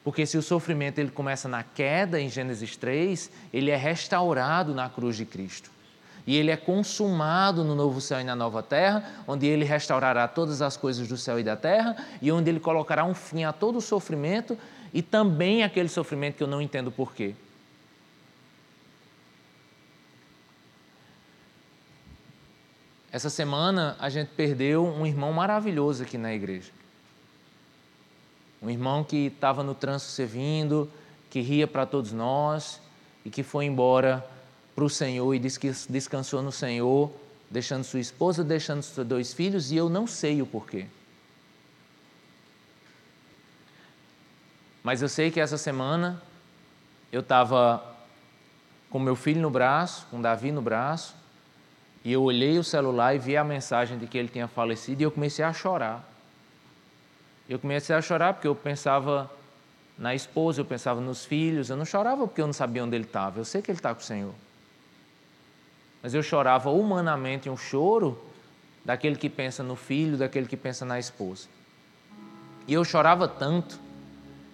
[0.03, 4.89] Porque se o sofrimento ele começa na queda em Gênesis 3, ele é restaurado na
[4.89, 5.71] cruz de Cristo
[6.27, 10.63] e ele é consumado no novo céu e na nova terra, onde ele restaurará todas
[10.63, 13.79] as coisas do céu e da terra e onde ele colocará um fim a todo
[13.79, 14.57] o sofrimento
[14.93, 17.35] e também aquele sofrimento que eu não entendo porquê.
[23.13, 26.71] Essa semana a gente perdeu um irmão maravilhoso aqui na igreja.
[28.63, 30.91] Um irmão que estava no trânsito servindo,
[31.31, 32.81] que ria para todos nós
[33.25, 34.27] e que foi embora
[34.75, 37.11] para o Senhor e disse que descansou no Senhor,
[37.51, 40.87] deixando sua esposa, deixando seus dois filhos, e eu não sei o porquê.
[44.83, 46.23] Mas eu sei que essa semana
[47.13, 47.85] eu estava
[48.89, 51.15] com meu filho no braço, com Davi no braço,
[52.05, 55.05] e eu olhei o celular e vi a mensagem de que ele tinha falecido e
[55.05, 56.10] eu comecei a chorar.
[57.51, 59.29] Eu comecei a chorar porque eu pensava
[59.99, 63.05] na esposa, eu pensava nos filhos, eu não chorava porque eu não sabia onde ele
[63.05, 64.33] estava, eu sei que ele está com o Senhor.
[66.01, 68.17] Mas eu chorava humanamente um choro
[68.85, 71.49] daquele que pensa no filho, daquele que pensa na esposa.
[72.69, 73.81] E eu chorava tanto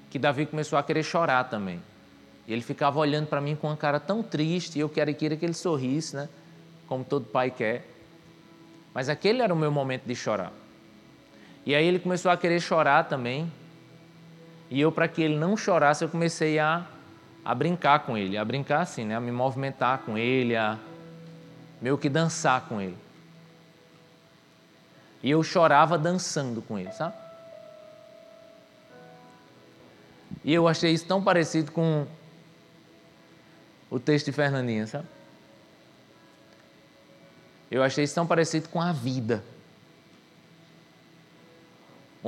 [0.08, 1.82] que Davi começou a querer chorar também.
[2.46, 5.36] E ele ficava olhando para mim com uma cara tão triste, e eu queria, queria
[5.36, 6.30] que ele sorrisse, né?
[6.88, 7.86] Como todo pai quer.
[8.94, 10.50] Mas aquele era o meu momento de chorar.
[11.66, 13.52] E aí ele começou a querer chorar também.
[14.70, 16.86] E eu, para que ele não chorasse, eu comecei a,
[17.44, 19.16] a brincar com ele, a brincar assim, né?
[19.16, 20.78] A me movimentar com ele, a
[21.82, 22.96] meio que dançar com ele.
[25.22, 27.14] E eu chorava dançando com ele, sabe?
[30.44, 32.06] E eu achei isso tão parecido com
[33.90, 35.06] o texto de Fernandinha, sabe?
[37.68, 39.42] Eu achei isso tão parecido com a vida,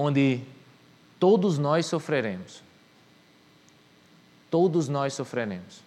[0.00, 0.40] onde
[1.18, 2.62] todos nós sofreremos.
[4.48, 5.82] Todos nós sofreremos.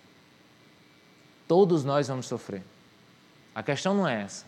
[1.48, 2.62] Todos nós vamos sofrer.
[3.56, 4.46] A questão não é essa.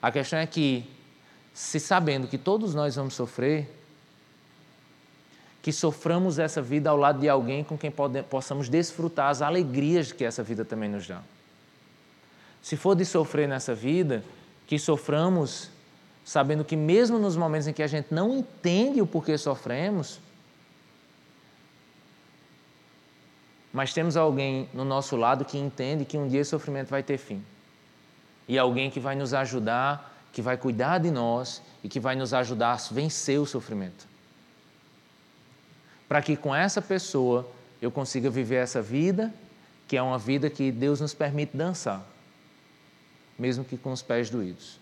[0.00, 0.90] A questão é que,
[1.52, 3.70] se sabendo que todos nós vamos sofrer,
[5.60, 10.12] que soframos essa vida ao lado de alguém com quem pode, possamos desfrutar as alegrias
[10.12, 11.20] que essa vida também nos dá.
[12.62, 14.24] Se for de sofrer nessa vida,
[14.66, 15.68] que soframos
[16.24, 20.20] sabendo que, mesmo nos momentos em que a gente não entende o porquê sofremos,
[23.72, 27.16] mas temos alguém no nosso lado que entende que um dia esse sofrimento vai ter
[27.16, 27.42] fim.
[28.46, 32.34] E alguém que vai nos ajudar, que vai cuidar de nós e que vai nos
[32.34, 34.06] ajudar a vencer o sofrimento.
[36.06, 37.48] Para que com essa pessoa
[37.80, 39.32] eu consiga viver essa vida,
[39.88, 42.06] que é uma vida que Deus nos permite dançar,
[43.38, 44.81] mesmo que com os pés doídos.